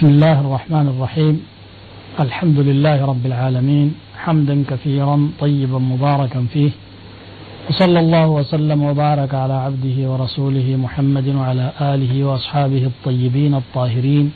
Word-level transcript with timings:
بسم 0.00 0.14
الله 0.16 0.36
الرحمن 0.46 0.86
الرحيم 0.94 1.34
الحمد 2.24 2.58
لله 2.68 2.96
رب 3.10 3.24
العالمين 3.30 3.88
حمدا 4.24 4.56
كثيرا 4.70 5.16
طيبا 5.42 5.78
مباركا 5.92 6.40
فيه 6.52 6.70
وصلى 7.68 7.98
الله 8.04 8.26
وسلم 8.38 8.80
وبارك 8.88 9.32
على 9.42 9.56
عبده 9.66 9.96
ورسوله 10.10 10.66
محمد 10.84 11.26
وعلى 11.40 11.66
آله 11.92 12.12
وأصحابه 12.28 12.82
الطيبين 12.92 13.52
الطاهرين 13.62 14.26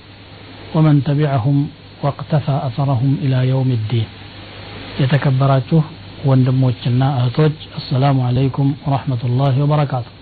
ومن 0.75 0.95
تبعهم 1.09 1.57
واقتفى 2.03 2.55
أثرهم 2.69 3.11
إلى 3.25 3.39
يوم 3.53 3.69
الدين 3.81 4.07
يتكبراته 5.03 5.83
السلام 7.81 8.17
عليكم 8.29 8.67
ورحمه 8.87 9.23
الله 9.29 9.53
وبركاته 9.65 10.13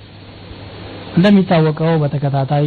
لم 1.16 1.18
እንደሚታወቀው 1.20 1.90
በተከታታይ 2.02 2.66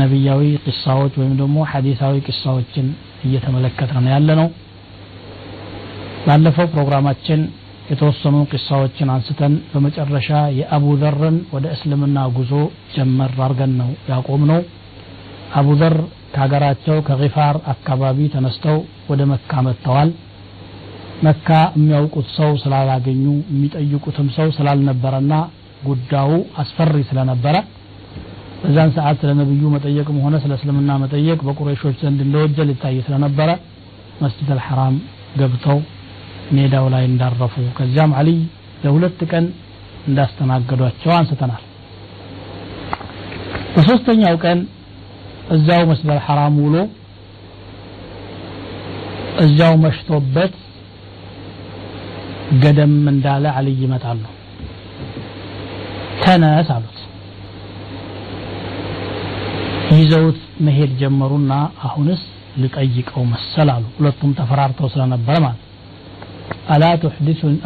ነቢያዊ 0.00 0.40
ቅሳዎች 0.66 1.14
ወይም 1.20 1.32
ደግሞ 1.40 1.56
ሐዲሳዊ 1.72 2.14
ቅሳዎችን 2.28 2.86
እየተመለከት 3.26 3.90
ነው 3.96 4.10
ያለ 4.14 4.28
ነው 4.40 4.48
ባለፈው 6.26 6.66
ፕሮግራማችን 6.74 7.40
የተወሰኑ 7.92 8.36
ቅሳዎችን 8.54 9.08
አንስተን 9.14 9.54
በመጨረሻ 9.72 10.28
የአቡ 10.58 10.84
ዘርን 11.00 11.36
ወደ 11.54 11.66
እስልምና 11.76 12.18
ጉዞ 12.36 12.52
ጀመር 12.94 13.32
አድርገን 13.46 13.72
ነው 13.80 13.90
ያቆም 14.10 14.42
ነው 14.52 14.60
አቡ 15.60 15.66
ዘር 15.80 15.96
ከሀገራቸው 16.34 16.98
ከፋር 17.08 17.56
አካባቢ 17.72 18.20
ተነስተው 18.34 18.78
ወደ 19.10 19.22
መካ 19.32 19.50
መጥተዋል 19.68 20.10
መካ 21.26 21.48
የሚያውቁት 21.78 22.28
ሰው 22.38 22.50
ስላላገኙ 22.62 23.24
የሚጠይቁትም 23.52 24.28
ሰው 24.38 24.48
ስላልነበረና 24.58 25.34
ጉዳዩ 25.88 26.32
አስፈሪ 26.62 26.96
ስለነበረ 27.10 27.56
በዛን 28.64 28.90
ሰዓት 28.96 29.16
ስለ 29.22 29.30
ነቢዩ 29.40 29.62
መጠየቅም 29.74 30.18
ሆነ 30.24 30.34
ስለ 30.42 30.52
እስልምና 30.58 30.90
መጠየቅ 31.02 31.38
በቁረይሾች 31.46 31.96
ዘንድ 32.04 32.20
እንደወጀል 32.26 32.68
ይታይ 32.72 32.96
ስለነበረ 33.06 33.48
መስጅድ 34.22 34.48
አልሐራም 34.54 34.96
ገብተው 35.40 35.78
ሜዳው 36.56 36.86
ላይ 36.94 37.04
እንዳረፉ 37.10 37.54
ከዚያም 37.78 38.12
አልይ 38.20 38.38
ለሁለት 38.84 39.20
ቀን 39.32 39.44
እንዳስተናገዷቸው 40.10 41.12
አንስተናል 41.18 41.62
በሶስተኛው 43.74 44.34
ቀን 44.46 44.60
እዚያው 45.56 45.84
መስጅድ 45.92 46.10
አልሐራም 46.16 46.56
ውሎ 46.66 46.76
እዚያው 49.44 49.76
መሽቶበት 49.86 50.56
ገደም 52.64 52.96
እንዳለ 53.14 53.44
አልይ 53.58 53.76
ይመጣሉ 53.84 54.22
ተነስ 56.24 56.68
አሉት 56.74 56.98
ይዘውት 60.00 60.38
መሄድ 60.66 60.90
ጀመሩና 61.00 61.52
አሁንስ 61.86 62.22
ልጠይቀው 62.62 63.22
መሰል 63.32 63.68
አሉ 63.74 63.84
ሁለቱም 63.98 64.30
ተፈራርተው 64.38 64.88
ስለነበረ 64.94 65.34
ማለት 65.46 65.60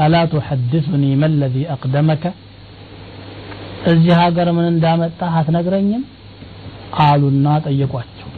አላ 0.06 0.14
ቱሐድሱኒ 0.32 1.04
መለዚ 1.22 1.56
አቅደመከ 1.74 2.24
እዚህ 3.92 4.14
ሀገር 4.22 4.48
ምን 4.56 4.66
እንዳመጣ 4.74 5.18
አትነግረኝም 5.38 6.02
አሉና 7.06 7.46
ጠየቋቸው 7.68 8.28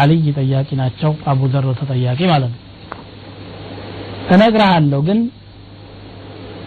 አልይ 0.00 0.26
ጠያቂ 0.38 0.68
ናቸው 0.82 1.12
አቡ 1.30 1.40
ዘር 1.54 1.66
ተጠያቂ 1.80 2.20
ማለት 2.32 2.50
ነው 2.54 2.62
እነግርሃለሁ 4.34 5.00
ግን 5.08 5.20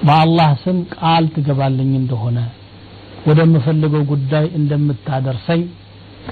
በአላህ 0.08 0.50
ስም 0.64 0.78
ቃል 0.98 1.26
ትገባልኝ 1.36 1.92
እንደሆነ 2.02 2.38
ወደምፈልገው 3.28 4.04
ጉዳይ 4.14 4.46
እንደምታደርሰኝ 4.60 5.64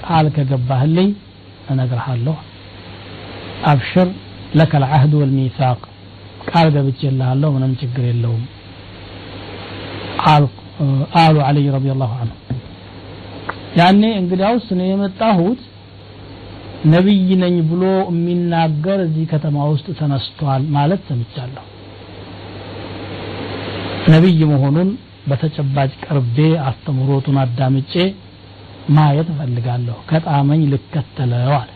ቃል 0.02 0.26
ከገባህልኝ 0.36 1.10
እነግርሃለሁ 1.72 2.36
አብሽር 3.70 4.08
ለከ 4.58 4.72
ልዓህድ 4.84 5.12
ወልሚሳቅ 5.20 5.80
ቃል 6.50 6.68
ገብቼልሃለሁ 6.74 7.48
ምንም 7.56 7.72
ችግር 7.80 8.04
የለውም 8.10 8.44
አሉ 11.24 11.36
አልይ 11.48 11.66
ረዲየላሁ 11.76 12.10
አንሁ 12.22 12.36
ያኔ 13.80 14.02
እንግዲያውስ 14.20 14.66
ነው 14.78 14.86
የመጣሁት 14.92 15.60
ነብይ 16.94 17.26
ነኝ 17.42 17.54
ብሎ 17.70 17.82
የሚናገር 18.10 18.98
እዚህ 19.06 19.24
ከተማ 19.32 19.56
ውስጥ 19.72 19.86
ተነስቷል 20.00 20.62
ማለት 20.76 21.00
ሰምቻለሁ 21.10 21.64
ነብይ 24.14 24.38
መሆኑን 24.52 24.88
በተጨባጭ 25.30 25.90
ቅርቤ 26.04 26.38
አስተምሮቱን 26.68 27.38
አዳምጬ 27.44 27.92
ማየት 28.96 29.28
እፈልጋለሁ 29.32 29.96
ከጣመኝ 30.10 30.60
ልከተለው 30.72 31.52
አለ 31.60 31.70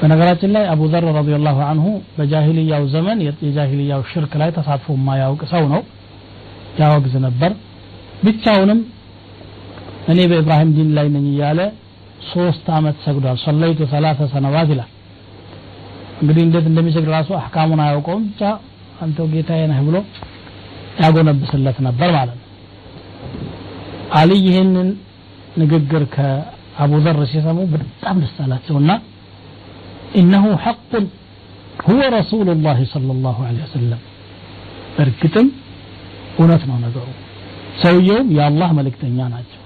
በነገራችን 0.00 0.50
ላይ 0.56 0.64
አቡ 0.72 0.82
ዘር 0.92 1.04
ረዲየላሁ 1.18 1.58
አንሁ 1.70 1.86
በጃሂልያው 2.16 2.84
ዘመን 2.94 3.18
የጃሂልያው 3.46 4.00
ሽርክ 4.12 4.32
ላይ 4.42 4.50
ተሳትፎ 4.56 4.88
የማያውቅ 5.00 5.42
ሰው 5.52 5.64
ነው 5.74 5.82
ያወግዝ 6.80 7.14
ነበር 7.26 7.52
ብቻውንም 8.26 8.80
እኔ 10.12 10.18
በኢብራሂም 10.30 10.70
ዲን 10.76 10.88
ላይ 10.98 11.06
ነኝ 11.16 11.24
እያለ 11.34 11.60
ሶስት 12.30 12.66
አመት 12.78 12.96
ሰግዷል 13.06 13.36
ሰለይቱ 13.46 13.80
ሰላተ 13.92 14.18
ሰነዋት 14.34 14.68
ይላል 14.74 14.90
እንግዲህ 16.22 16.42
እንዴት 16.48 16.66
እንደሚሰግድ 16.70 17.10
ራሱ 17.16 17.30
አህካሙን 17.42 17.80
አያውቀውም 17.86 18.24
ብቻ 18.30 18.42
አንተ 19.04 19.18
ጌታዬ 19.34 19.62
ነህ 19.70 19.78
ብሎ 19.88 19.96
ያጎነብስለት 21.04 21.78
ነበር 21.88 22.08
ማለት 22.18 22.36
ነው 22.40 22.48
አሊ 24.20 24.30
ይህንን 24.46 24.88
ንግግር 25.60 26.02
ከአቡዘር 26.16 27.16
ሲሰሙ 27.32 27.58
በጣም 27.72 28.16
ደስ 28.22 28.36
አላቸው 28.44 28.76
እና 28.82 28.92
ኢነሁ 30.20 30.46
ሐቁን 30.64 31.04
ሁወ 31.88 32.00
ረሱሉ 32.18 32.46
ላህ 32.66 32.78
ለ 33.02 33.18
ላሁ 33.26 33.38
ወሰለም 33.64 34.00
በእርግጥም 34.96 35.48
እውነት 36.40 36.62
ነው 36.70 36.76
ነገሩ 36.86 37.06
ሰውየውም 37.82 38.28
የአላህ 38.38 38.70
መልእክተኛ 38.78 39.18
ናቸው 39.34 39.58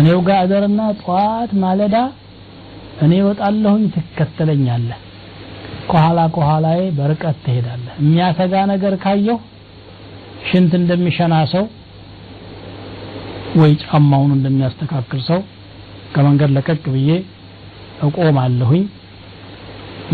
እኔው 0.00 0.18
ጋር 0.28 0.38
እደርና 0.46 0.80
ጠዋት 1.02 1.50
ማለዳ 1.64 1.96
እኔ 3.04 3.12
ወጣለሁኝ 3.28 3.82
ትከተለኛለህ 3.96 4.98
ከኋላ 5.90 6.18
ከኋላዬ 6.34 6.80
በርቀት 6.98 7.36
ትሄዳለህ 7.46 7.94
የሚያሰጋ 8.04 8.54
ነገር 8.72 8.94
ካየሁ 9.04 9.38
ሽንት 10.50 10.72
እንደሚሸና 10.80 11.34
ሰው 11.54 11.64
ወይ 13.60 13.72
ጫማውን 13.84 14.30
እንደሚያስተካክል 14.36 15.20
ሰው 15.30 15.40
ከመንገድ 16.14 16.50
ለቀቅ 16.56 16.80
ብዬ 16.94 17.10
እቆም 18.06 18.36
አለሁኝ 18.44 18.82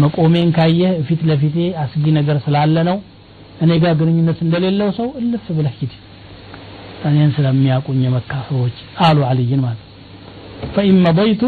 መቆሜን 0.03 0.49
ካየህ 0.57 0.93
ፊት 1.09 1.21
ለፊቴ 1.31 1.57
አስጊ 1.85 2.05
ነገር 2.19 2.37
ስላለ 2.47 2.75
ነው 2.91 2.99
እኔ 3.65 3.71
ጋር 3.85 3.93
ግንኙነት 4.01 4.39
እንደሌለው 4.47 4.89
ሰው 4.99 5.09
እልፍ 5.21 5.47
ብለህ 5.59 5.75
ሂድ 5.81 5.93
እኔን 7.09 7.31
ስለሚያውቁኝ 7.37 8.01
የመካ 8.07 8.33
ሰዎች 8.51 8.77
አሉ 9.07 9.19
አልይን 9.31 9.61
ማለት 9.67 9.83
ፈኢን 10.75 10.99
መضይቱ 11.07 11.43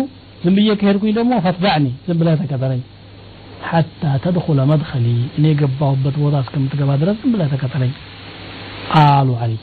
ዝም 0.44 0.54
ብዬ 0.58 0.68
ከሄድኩኝ 0.80 1.12
ደግሞ 1.20 1.32
ፈትበዕኒ 1.46 1.86
ዝም 2.06 2.16
ብለህ 2.22 2.38
ተከተለኝ 2.42 2.82
ሐታ 3.70 4.02
ተድኹለ 4.22 4.60
መድኸሊ 4.72 5.06
እኔ 5.36 5.44
የገባሁበት 5.52 6.16
ቦታ 6.24 6.36
እስከምትገባ 6.44 6.92
ድረስ 7.02 7.18
ዝም 7.24 7.32
ብለህ 7.36 7.50
ተከተለኝ 7.54 7.92
አሉ 9.02 9.28
አልይ 9.44 9.60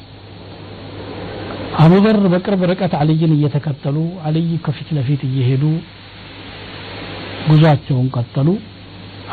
አቡበር 1.83 2.17
በቅርብ 2.33 2.61
ርቀት 2.71 2.93
አልይን 3.01 3.33
እየተከተሉ 3.35 3.97
አልይ 4.27 4.49
ከፊት 4.65 4.87
ለፊት 4.97 5.21
እየሄዱ 5.27 5.63
ጉዟቸውን 7.49 8.07
ቀጠሉ 8.17 8.47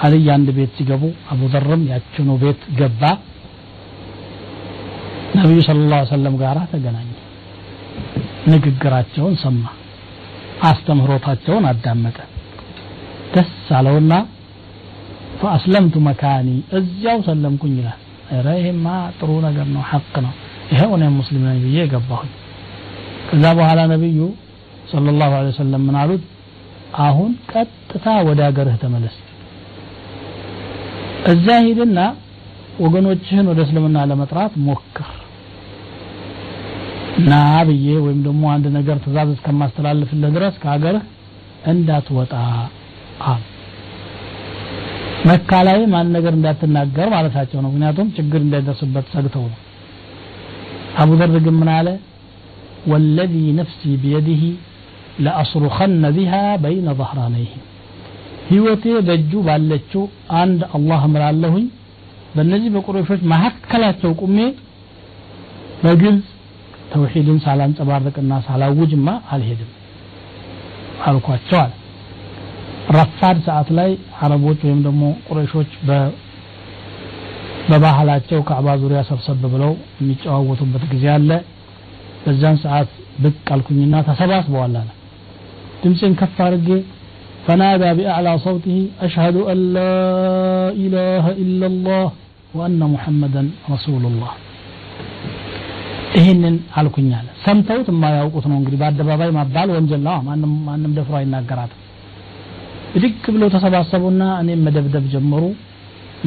አልይ 0.07 0.27
አንድ 0.37 0.49
ቤት 0.59 0.73
ሲገቡ 0.79 1.03
አቡዘርም 1.33 1.83
ያችኑ 1.93 2.29
ቤት 2.45 2.61
ገባ 2.81 3.03
ነቢዩ 5.39 5.59
ስለ 5.69 5.81
ላ 5.93 5.99
ሰለም 6.15 6.35
ጋር 6.43 6.59
ተገናኘ 6.73 7.11
ንግግራቸውን 8.53 9.35
ሰማ 9.45 9.63
አስተምህሮታቸውን 10.71 11.65
አዳመጠ 11.73 12.19
ደስ 13.35 13.53
አለውና 13.79 14.13
ፈአስለምቱ 15.41 15.97
መካኒ 16.09 16.49
እዚያው 16.79 17.19
ሰለምኩኝ 17.29 17.75
ይላል 17.81 18.01
ረ 18.47 18.55
ይሄማ 18.61 18.87
ጥሩ 19.19 19.31
ነገር 19.49 19.67
ነው 19.75 19.83
ሐቅ 19.91 20.15
ነው 20.27 20.35
ይኸው 20.73 20.93
እኔም 20.97 21.15
ሙስሊም 21.21 21.43
ነኝ 21.49 21.59
ብዬ 21.65 21.77
የገባሁኝ 21.85 22.33
ከዛ 23.31 23.45
በኋላ 23.61 23.81
ነቢዩ 23.95 24.19
صلى 24.95 25.09
الله 25.13 25.31
عليه 25.39 25.51
وسلم 25.55 25.81
من 25.89 25.97
አሁን 27.07 27.31
ቀጥታ 27.53 28.07
ወደ 28.27 28.41
ሀገርህ 28.49 28.77
ተመለስ 28.83 29.15
እዛ 31.33 31.47
ሂድና 31.67 31.99
ወገኖችህን 32.85 33.47
ወደ 33.51 33.59
እስልምና 33.67 33.97
ለመጥራት 34.11 34.53
ሞክር 34.67 35.09
ና 37.31 37.41
ብዬ 37.69 37.87
ወይም 38.07 38.21
ደግሞ 38.27 38.43
አንድ 38.55 38.67
ነገር 38.79 38.97
ትእዛዝ 39.05 39.31
እስከማስተላልፍልህ 39.37 40.31
ድረስ 40.37 40.55
ከሀገርህ 40.63 41.05
እንዳትወጣ 41.73 42.33
አሉ 43.33 43.43
መካ 45.31 45.51
ላይ 45.69 45.79
ማን 45.95 46.11
ነገር 46.19 46.33
እንዳትናገር 46.39 47.09
ማለታቸው 47.17 47.61
ነው 47.65 47.69
ምክንያቱም 47.75 48.09
ችግር 48.19 48.41
እንዳይደርስበት 48.47 49.07
ሰግተው 49.15 49.45
ነው 49.53 49.57
አቡ 51.03 51.11
ዘር 51.21 51.31
ግን 51.47 51.57
ምን 51.61 51.71
አለ 51.79 51.89
ወለዚ 52.91 53.35
ነፍሲ 53.59 53.81
ቢየዲህ 54.03 54.43
ለአስሩኸነ 55.25 56.03
ቢሃ 56.17 56.33
በይነ 56.63 56.87
ظهራነይህም 57.01 57.63
ህይወቴ 58.51 58.85
በእጁ 59.07 59.31
ባለችው 59.49 60.03
አንድ 60.41 60.61
አላህ 60.77 61.01
ምላለሁኝ 61.15 61.67
በእነዚህ 62.35 62.71
በቁረሾች 62.75 63.21
መካከላቸው 63.33 64.11
ቁሜ 64.23 64.39
በግልጽ 65.85 66.29
ተውሂድን 66.93 67.39
ሳላንጸባርቅና 67.47 68.33
ሳላውጅማ 68.49 69.09
አልሄድም 69.35 69.73
አልኳቸዋል 71.09 71.73
ረፋድ 72.97 73.39
ሰዓት 73.49 73.69
ላይ 73.79 73.91
አረቦች 74.25 74.59
ወይም 74.67 74.81
ደግሞ 74.87 75.05
ቁረሾች 75.29 75.71
በባህላቸው 77.71 78.41
ከአባ 78.49 78.67
ዙሪያ 78.83 79.01
ሰብሰብ 79.11 79.39
ብለው 79.55 79.73
የሚጨዋወቱበት 80.01 80.83
ጊዜ 80.93 81.07
አለ 81.15 81.31
በዛን 82.25 82.57
ሰዓት 82.65 82.91
ብቅ 83.25 83.35
አልኩኝና 83.55 83.95
ተሰባስበዋል 84.09 84.75
አለ 84.83 84.91
ድምፅን 85.83 86.13
ከፍ 86.21 86.37
አድርጌ 86.47 86.69
ፈናዳ 87.47 87.83
ቢአዕላ 87.99 88.29
ሰውቲህ 88.45 88.79
አሽሀዱ 89.07 89.37
አን 89.53 89.61
ላ 89.75 89.79
ኢላሃ 90.85 91.27
ኢላ 91.45 91.63
ላህ 91.89 92.09
ወአነ 92.59 92.81
ሙሐመደን 92.95 93.49
ረሱሉላህ 93.75 94.33
ይህንን 96.19 96.55
አልኩኛል 96.81 97.27
ሰምተውት 97.47 97.89
የማያውቁት 97.95 98.45
ነው 98.51 98.57
እንግዲህ 98.61 98.79
በአደባባይ 98.83 99.31
ማባል 99.39 99.71
ወንጀል 99.77 100.03
ነው 100.09 100.19
ማንም 100.29 100.53
ማንም 100.69 100.93
ደፍሮ 100.99 101.15
አይናገራትም 101.21 101.83
ብድግ 102.95 103.25
ብለው 103.35 103.49
ተሰባሰቡና 103.55 104.23
እኔም 104.43 104.61
መደብደብ 104.67 105.07
ጀመሩ 105.15 105.43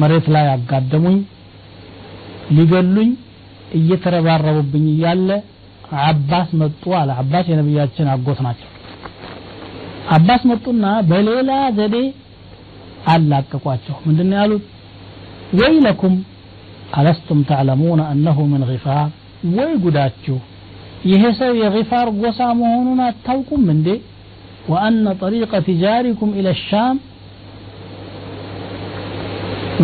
መሬት 0.02 0.26
ላይ 0.34 0.44
አጋደሙኝ 0.56 1.16
ሊገሉኝ 2.56 3.10
እየተረባረቡብኝ 3.78 4.84
እያለ 4.94 5.28
አባስ 6.10 6.48
መጡ 6.60 6.82
አለ 7.00 7.10
አባስ 7.22 7.46
የነቢያችን 7.52 8.08
አጎት 8.14 8.40
ናቸው 8.46 8.68
አባስ 10.16 10.42
መጡና 10.52 10.84
በሌላ 11.10 11.50
ዘዴ 11.78 11.96
አላቀቋቸው 13.12 13.96
ምንድነው 14.06 14.34
ያሉት 14.40 14.64
ወይለኩም 15.60 16.14
አለስቱም 16.98 17.40
ተዕለሙነ 17.50 18.00
አነሁ 18.12 18.38
ምን 18.52 18.62
ፋር 18.84 19.08
ወይ 19.56 19.70
ጉዳችሁ 19.84 20.38
ይሄ 21.10 21.22
ሰው 21.40 21.52
የፋር 21.62 22.08
ጎሳ 22.22 22.40
መሆኑን 22.62 22.98
አታውቁም 23.08 23.62
እንዴ 23.74 23.88
ወአነ 24.72 25.04
ጠሪቀ 25.22 25.52
ትጃሪኩም 25.68 26.32
ኢለ 26.38 26.48
ሻም 26.66 26.96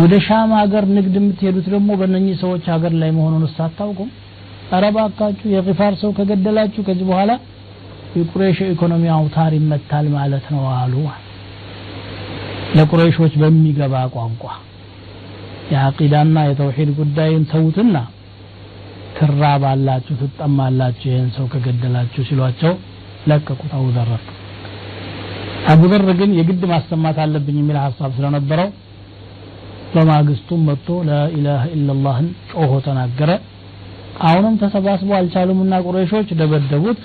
ወደ 0.01 0.15
ሻም 0.25 0.49
ሀገር 0.61 0.83
ንግድ 0.95 1.13
የምትሄዱት 1.19 1.67
ደግሞ 1.73 1.89
በእነኚህ 1.99 2.33
ሰዎች 2.41 2.65
ሀገር 2.73 2.93
ላይ 3.01 3.09
መሆኑን 3.17 3.43
እሳ 3.47 3.55
አታውቁም 3.67 4.09
እባካችሁ 4.89 5.45
ሰው 6.01 6.09
ከገደላችሁ 6.17 6.81
ከዚህ 6.87 7.05
በኋላ 7.11 7.31
የቁረይሽ 8.19 8.59
ኢኮኖሚ 8.73 9.03
አውታር 9.15 9.51
ይመታል 9.59 10.05
ማለት 10.17 10.45
ነው 10.53 10.61
አሉ 10.81 10.93
ለቁረይሾች 12.77 13.33
በሚገባ 13.43 13.95
ቋንቋ 14.15 14.43
የአቂዳና 15.73 16.35
የተውሂድ 16.49 16.89
ጉዳይን 17.01 17.43
ተውትና 17.53 17.97
ትራባላችሁ 19.17 20.15
ትጠማላችሁ 20.23 21.07
ይህን 21.13 21.29
ሰው 21.37 21.45
ከገደላችሁ 21.53 22.23
ሲሏቸው 22.29 22.73
ለቀቁት 23.31 23.71
አቡዘር 23.79 24.09
አቡዘር 25.73 26.03
ግን 26.21 26.31
የግድ 26.39 26.61
ማሰማት 26.73 27.17
አለብኝ 27.25 27.57
የሚል 27.63 27.77
ሀሳብ 27.85 28.11
ስለነበረው 28.17 28.69
በማግስቱም 29.93 30.61
መጥቶ 30.69 30.87
ላኢላህ 31.09 31.61
ኢላላህን 31.75 32.27
ጮሆ 32.53 32.71
ተናገረ 32.87 33.31
አሁንም 34.27 34.53
ተሰባስቦ 34.61 35.09
አልቻሉምና 35.19 35.73
ቁረይሾች 35.85 36.29
ደበደቡት 36.39 36.99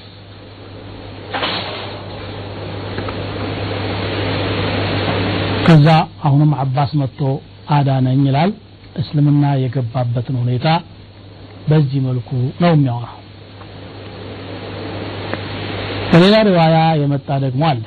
ከዛ 5.66 5.88
አሁንም 6.28 6.52
አባስ 6.62 6.90
መጥቶ 7.00 7.20
አዳነኝ 7.76 8.20
ይላል 8.28 8.50
እስልምና 9.00 9.44
የገባበትን 9.64 10.36
ሁኔታ 10.42 10.68
በዚህ 11.68 12.00
መልኩ 12.08 12.30
ነው 12.62 12.72
የሚያወራው 12.74 13.18
በሌላ 16.12 16.34
ሪዋያ 16.48 16.78
የመጣ 17.02 17.28
ደግሞ 17.44 17.62
አለ 17.72 17.84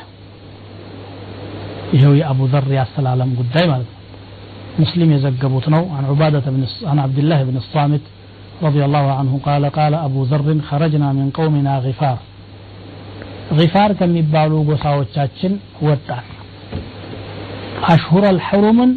ይኸው 1.95 2.13
የአቡ 2.19 2.39
ዘር 2.53 2.67
ያስተላለም 2.79 3.31
ጉዳይ 3.41 3.65
ማለት 3.73 3.89
ነው 3.89 3.94
مسلم 4.81 5.09
يزقبوت 5.15 5.65
نو 5.75 5.83
عن 5.97 6.03
عبادة 6.11 6.45
بن 6.55 6.61
عن 6.91 6.97
عبد 7.05 7.17
الله 7.23 7.39
بن 7.49 7.55
الصامت 7.63 8.03
رضي 8.67 8.81
الله 8.87 9.05
عنه 9.19 9.33
قال 9.47 9.63
قال 9.79 9.93
أبو 10.07 10.19
ذر 10.31 10.41
خرجنا 10.69 11.07
من 11.17 11.27
قومنا 11.37 11.73
غفار 11.87 12.19
غፋር 13.57 13.89
ከሚባሉ 13.97 14.51
ጎሳዎቻችን 14.67 15.53
ወጣን 15.87 16.23
አሽሁረል 17.93 18.39
ሐሩምን 18.47 18.91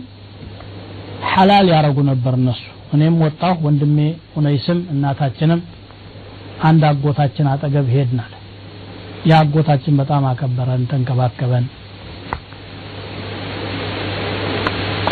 ሐላል 1.33 1.67
ያረጉ 1.75 1.97
ነበር 2.11 2.33
እነሱ 2.41 2.63
እኔም 2.97 3.17
ወጣሁ 3.25 3.55
ወንድሜ 3.67 3.99
ኡነይስም 4.43 4.79
እናታችንም 4.95 5.61
አንድ 6.69 6.83
አጎታችን 6.91 7.51
አጠገብ 7.55 7.89
ሄድናል 7.97 8.33
የአጎታችን 9.33 9.99
በጣም 10.03 10.25
አከበረን 10.33 10.89
ተንከባከበን 10.93 11.67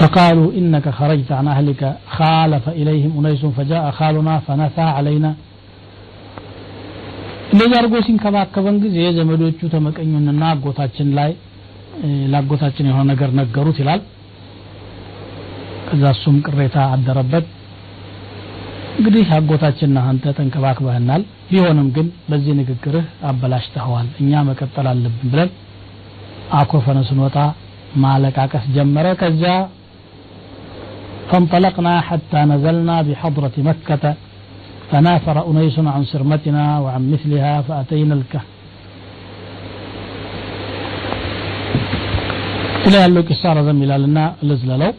فقالوا 0.03 0.49
إنك 0.61 0.87
خرجت 0.99 1.31
عن 1.39 1.47
أهلك 1.55 1.81
خالف 2.19 2.65
إليهم 2.81 3.11
أنيس 3.19 3.43
فجاء 3.59 3.85
خالنا 3.99 4.35
فنثى 4.47 4.87
علينا 4.99 5.33
እንደዛ 7.55 7.73
አድርጎ 7.79 7.95
ሲንከባከበን 8.07 8.77
ጊዜ 8.85 8.97
ዘመዶቹ 9.17 9.59
ተመቀኙንና 9.75 10.43
አጎታችን 10.55 11.09
ላይ 11.19 11.31
ለአጎታችን 12.33 12.89
የሆነ 12.89 13.05
ነገር 13.11 13.31
ነገሩት 13.41 13.77
ይላል 13.83 14.01
ከዛ 15.89 16.03
እሱም 16.15 16.37
ቅሬታ 16.47 16.77
አደረበት 16.95 17.47
እንግዲህ 18.97 19.25
አጎታችንና 19.37 20.01
አንተ 20.13 20.25
ተንከባክበህናል 20.39 21.25
ቢሆንም 21.51 21.89
ግን 21.99 22.09
በዚህ 22.33 22.57
ንግግርህ 22.61 23.07
አበላሽተኸዋል 23.31 24.09
እኛ 24.25 24.33
መቀጠል 24.51 24.89
አለብን 24.95 25.31
ብለን 25.35 25.53
አኮፈነ 26.63 26.99
ስንወጣ 27.11 27.39
ማለቃቀስ 28.07 28.67
ጀመረ 28.79 29.07
ከዚያ 29.23 29.55
فانطلقنا 31.33 31.95
حتى 32.09 32.37
نزلنا 32.51 32.97
بحضرة 33.07 33.53
مكة 33.69 34.05
فنافر 34.91 35.37
أنيس 35.51 35.77
عن 35.95 36.03
سرمتنا 36.13 36.65
وعن 36.85 37.03
مثلها 37.13 37.53
فأتينا 37.67 38.15
الكهف 38.19 38.47
إلى 42.87 42.99
أن 43.05 43.09
اللوك 43.11 43.29
السارة 43.35 43.61
ذنبلا 43.69 43.97
لنا 44.03 44.25
لزل 44.49 44.71
لو 44.83 44.93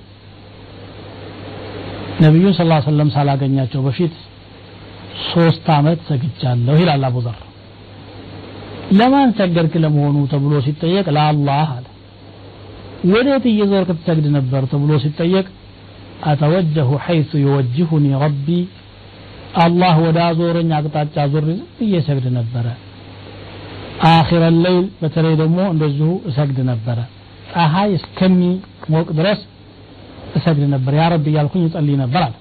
نبي 2.25 2.45
صلى 2.55 2.65
الله 2.65 2.79
عليه 2.79 2.91
وسلم 2.91 3.07
صلى 3.09 3.21
الله 3.21 3.31
عليه 3.31 3.41
وسلم 3.41 3.51
سالا 3.71 3.71
قنيا 3.77 3.85
بفيت 3.89 4.15
ሶስት 5.31 5.65
አመት 5.75 5.99
ሰግጃለሁ 6.09 6.73
ይላል 6.81 7.03
አቡዘር 7.07 7.37
ለማን 8.97 9.29
ሰገድክ 9.39 9.75
ለመሆኑ 9.83 10.15
ተብሎ 10.33 10.51
ሲጠየቅ 10.65 11.05
ለአላህ 11.15 11.69
አለ 11.75 11.85
ወዴት 13.13 13.45
እየዞርክ 13.51 13.89
ትሰግድ 13.99 14.25
ነበር 14.35 14.61
ተብሎ 14.73 14.91
ሲጠየቅ 15.05 15.45
አተወጀሁ 16.29 16.89
ሐይሱ 17.05 17.31
ይወጅሁኒ 17.45 18.05
ረቢ 18.23 18.47
አላህ 19.65 19.93
ወደ 20.05 20.17
አዞረኝ 20.29 20.69
አቅጣጫ 20.77 21.15
ዞር 21.33 21.45
ብዬ 21.49 21.59
እየሰግድ 21.85 22.25
ነበረ 22.39 22.65
አኺረ 24.13 24.43
ለይል 24.63 24.85
በተለይ 25.01 25.35
ደግሞ 25.43 25.59
እንደዚሁ 25.73 26.09
እሰግድ 26.29 26.59
ነበረ 26.71 26.97
ፀሐይ 27.53 27.91
እስከሚሞቅ 27.99 29.07
ድረስ 29.19 29.39
እሰግድ 30.37 30.65
ነበር 30.75 30.93
ያ 31.01 31.05
ረቢ 31.13 31.25
እያልኩኝ 31.33 31.63
እጸልይ 31.67 31.95
ነበር 32.03 32.21
አለ 32.27 32.35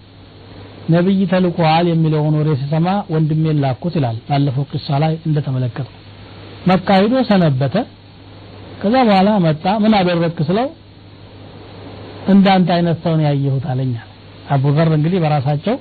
ነቢይ 0.95 1.21
ተልኮዋል 1.33 1.87
የሚለውን 1.93 2.35
ወሬ 2.41 2.51
ሲሰማ 2.63 2.89
ወንድሜን 3.13 3.57
ላኩት 3.63 3.95
ይላል 3.99 4.19
ባለፈው 4.29 4.65
ቅሳ 4.73 4.89
ላይ 5.05 5.15
እንደተመለከተው 5.29 5.95
መካሂዶ 6.71 7.15
ሰነበተ 7.31 7.75
ከዛ 8.81 8.95
በኋላ 9.09 9.29
መጣ 9.47 9.65
ምን 9.83 9.93
አደረግክ 10.01 10.39
ስለው 10.51 10.67
እንዳንተ 12.33 12.69
አይነት 12.77 12.97
ሰውን 13.05 13.21
ያየሁት 13.29 13.65
አለኛል 13.73 14.09
አቡዘር 14.55 14.89
እንግዲህ 14.99 15.19
በራሳቸው 15.25 15.77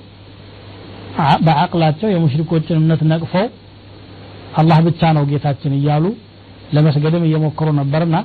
በአቅላቸው 1.46 2.08
የሙሽሪኮችን 2.14 2.76
እምነት 2.80 3.02
ነቅፈው 3.12 3.46
አላህ 4.60 4.78
ብቻ 4.88 5.00
ነው 5.16 5.24
ጌታችን 5.30 5.72
እያሉ 5.78 6.04
ለመስገድም 6.76 7.24
እየሞከሩ 7.28 7.68
ነበርና 7.80 8.16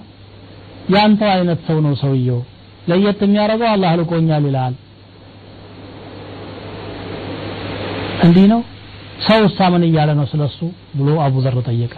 ያንተው 0.95 1.29
አይነት 1.37 1.59
ሰው 1.69 1.77
ነው 1.85 1.93
ሰውየው 2.03 2.39
ለየት 2.89 3.19
የሚያደርገው 3.27 3.69
አላህ 3.75 3.91
ልቆኛል 3.99 4.45
ይላል 4.49 4.75
እንዲህ 8.25 8.45
ነው 8.53 8.61
ሰው 9.27 9.41
እሳ 9.49 9.59
ምን 9.73 9.83
እያለ 9.89 10.09
ነው 10.19 10.25
ስለሱ 10.33 10.57
ብሎ 10.99 11.09
አቡ 11.25 11.35
ዘር 11.45 11.57
ጠየቀ 11.71 11.93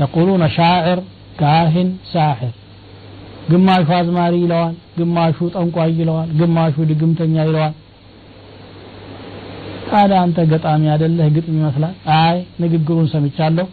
የቁሉነ 0.00 0.44
ሻዕር 0.56 1.00
ካህን 1.40 1.88
ሳሕር 2.14 2.54
ግማሹ 3.52 3.88
አዝማሪ 3.98 4.34
ይለዋል 4.44 4.74
ግማሹ 4.98 5.36
ጠንቋይ 5.58 5.92
ይለዋል 6.00 6.30
ግማሹ 6.40 6.74
ድግምተኛ 6.90 7.34
ይለዋል 7.48 7.74
ታዲያ 9.90 10.16
አንተ 10.24 10.38
ገጣሚ 10.50 10.84
አይደለህ 10.94 11.28
ግጥም 11.36 11.54
ይመስላል 11.60 11.94
አይ 12.22 12.36
ንግግሩን 12.62 13.06
ሰምቻለሁ 13.12 13.66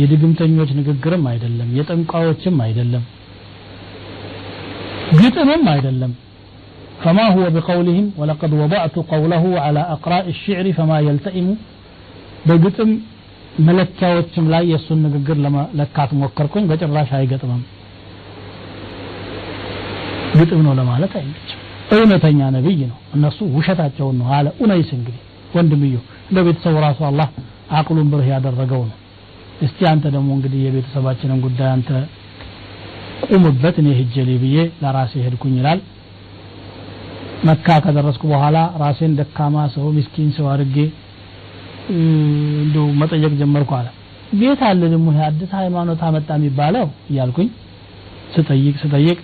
የድግምተኞች 0.00 0.70
ንግግርም 0.78 1.24
አይደለም 1.32 1.68
የጠንቋዮችም 1.78 2.56
አይደለም 2.68 3.04
ግጥምም 5.22 5.64
አይደለም 5.76 6.12
فما 7.04 7.26
هو 7.36 7.44
بقولهم 7.56 8.06
ولقد 8.20 8.50
وضعت 8.62 8.94
قوله 9.12 9.44
على 9.64 9.80
أقراء 9.94 10.24
الشعر 10.34 10.66
فما 10.78 10.98
يلتئم 11.08 11.46
بقتم 12.48 12.90
መለኪያዎችም 13.66 14.44
ላይ 14.52 14.62
የእሱን 14.72 14.98
ንግግር 15.06 15.36
ለካት 15.78 16.10
ሞከርኩኝ 16.20 16.64
በጭራሽ 16.70 17.10
አይገጥምም 17.18 17.60
ግጥም 20.40 20.60
ነው 20.66 20.72
ለማለት 20.80 21.12
አይመችም። 21.20 21.60
እውነተኛ 21.94 22.40
ነብይ 22.56 22.78
ነው። 22.90 22.98
እነሱ 23.16 23.38
ውሸታቸውን 23.56 24.16
ነው 24.20 24.28
አለ 24.36 24.46
ኡነይስ። 24.62 24.90
እንግዲህ 24.98 25.20
ወንድምዮ 25.56 25.96
እንደ 26.28 26.38
ቤተሰቡ 26.46 26.76
ራሱ 26.88 27.00
አላህ 27.10 27.28
አቅሉን 27.78 28.08
ብርህ 28.12 28.28
ያደረገው 28.34 28.82
ነው። 28.90 28.96
እስቲ 29.66 29.78
አንተ 29.92 30.04
ደግሞ 30.16 30.28
እንግዲህ 30.38 30.60
የቤተሰባችንን 30.66 31.40
ጉዳይ 31.46 31.68
አንተ 31.74 31.90
ቁምበት፣ 33.28 33.76
እኔ 33.82 33.88
ህጀሌ 34.00 34.30
ብዬ 34.44 34.56
ለራሴ 34.82 35.12
ሄድኩኝ 35.26 35.52
ይላል። 35.60 35.80
መካ 37.48 37.68
ከደረስኩ 37.84 38.22
በኋላ 38.32 38.58
ራሴን 38.82 39.12
ደካማ 39.20 39.56
ሰው፣ 39.76 39.86
ምስኪን 39.98 40.30
ሰው 40.38 40.46
አድርጌ 40.54 40.78
እንደው 41.98 42.86
መጠየቅ 43.02 43.32
ጀመርኩ 43.42 43.70
አለ። 43.78 43.88
ቤት 44.40 44.60
አለ 44.70 44.80
ደግሞ 44.94 45.08
አዲስ 45.28 45.50
ሃይማኖት 45.60 46.00
አመጣ 46.08 46.28
የሚባለው 46.38 46.86
እያልኩኝ 47.12 47.48
ስጠይቅ 48.34 48.74
ስጠይቅ 48.84 49.18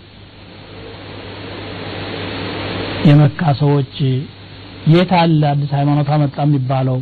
የመካ 3.09 3.43
ሰዎች 3.61 3.93
የት 4.95 5.11
አለ 5.21 5.41
አዲስ 5.53 5.71
ሃይማኖት 5.77 6.09
አመጣ 6.15 6.35
የሚባለው 6.47 6.99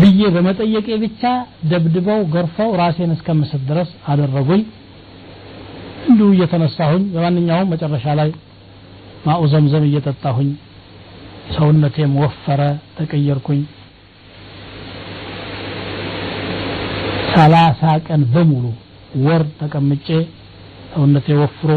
ብዬ 0.00 0.20
በመጠየቄ 0.34 0.88
ብቻ 1.04 1.22
ደብድበው 1.70 2.20
ገርፈው 2.34 2.70
ራሴን 2.80 3.10
እስከምስት 3.16 3.62
ድረስ 3.70 3.90
አደረጉኝ 4.12 4.62
እንዲሁ 6.10 6.28
እየተነሳሁኝ 6.36 7.02
በማንኛውም 7.14 7.70
መጨረሻ 7.74 8.06
ላይ 8.20 8.30
ማኡ 9.26 9.42
ዘምዘም 9.54 9.84
እየጠጣሁኝ 9.88 10.50
ሰውነቴም 11.56 12.12
ወፈረ 12.22 12.62
ተቀየርኩኝ 12.98 13.62
ሰላሳ 17.34 17.82
ቀን 18.08 18.22
በሙሉ 18.32 18.64
ወር 19.26 19.42
ተቀምጬ 19.60 20.08
ሰውነቴ 20.94 21.26
ወፍሮ 21.42 21.68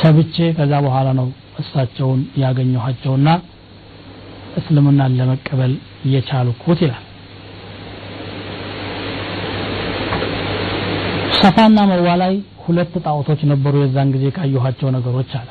ሰብቼ 0.00 0.36
ከዛ 0.58 0.72
በኋላ 0.86 1.08
ነው 1.20 1.26
እሳቸውን 1.62 2.20
ያገኘኋቸውና 2.42 3.28
እስልምናን 4.60 5.14
ለመቀበል 5.18 5.72
የቻልኩት 6.14 6.78
ይላል 6.84 7.04
ሰፋና 11.40 11.78
መርዋ 11.90 12.08
ላይ 12.22 12.34
ሁለት 12.66 12.94
ጣዖቶች 13.06 13.40
ነበሩ 13.52 13.74
የዛን 13.82 14.12
ጊዜ 14.14 14.26
ካየኋቸው 14.36 14.88
ነገሮች 14.96 15.32
አለ 15.40 15.48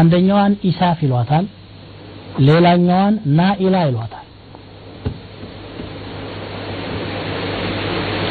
አንደኛዋን 0.00 0.52
ኢሳፍ 0.70 0.98
ይሏታል 1.06 1.46
ሌላኛዋን 2.48 3.16
ናኢላ 3.38 3.74
ይሏታል 3.90 4.20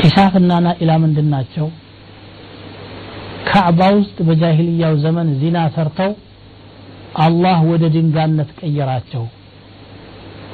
ኢሳፍና 0.08 0.52
ናኢላ 0.66 0.92
ምንድን 1.04 1.28
ናቸው 1.34 1.68
ካዕባ 3.54 3.82
ውስጥ 3.98 4.18
በጃሂልያው 4.28 4.94
ዘመን 5.06 5.28
ዚና 5.42 5.58
ሰርተው 5.76 6.12
አላህ 7.26 7.58
ወደ 7.72 7.84
ድንጋነት 7.96 8.50
ቀየራቸው 8.60 9.24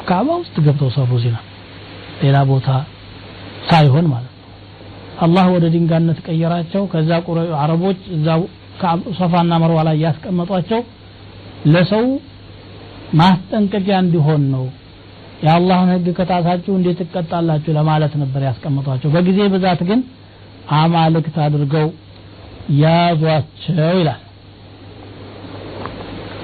ካዕባ 0.07 0.27
ውስጥ 0.41 0.55
ገብተው 0.65 0.89
ሰሩ 0.95 1.11
ዚና 1.25 1.37
ሌላ 2.23 2.37
ቦታ 2.49 2.67
ሳይሆን 3.69 4.05
ማለት 4.13 4.31
ነው 4.33 4.43
አላህ 5.27 5.45
ወደ 5.55 5.65
ድንጋነት 5.75 6.19
ቀየራቸው 6.27 6.83
ከዛ 6.93 7.11
አረቦች 7.61 8.01
እዛ 8.17 8.27
ሶፋና 9.19 9.51
መርዋ 9.63 9.79
ላይ 9.89 9.95
ያስቀመጧቸው 10.07 10.81
ለሰው 11.73 12.05
ማስጠንቀቂያ 13.21 13.95
እንዲሆን 14.05 14.43
ነው 14.55 14.65
የአላህን 15.45 15.89
ህግ 15.95 16.07
ከታሳችሁ 16.19 16.71
እንዴት 16.79 16.99
ትቀጣላችሁ 17.03 17.71
ለማለት 17.79 18.13
ነበር 18.23 18.41
ያስቀምጧቸው 18.49 19.09
በጊዜ 19.15 19.39
ብዛት 19.55 19.81
ግን 19.89 19.99
አማልክት 20.81 21.35
አድርገው 21.47 21.87
ያዟቸው 22.81 23.93
ይላል 24.01 24.21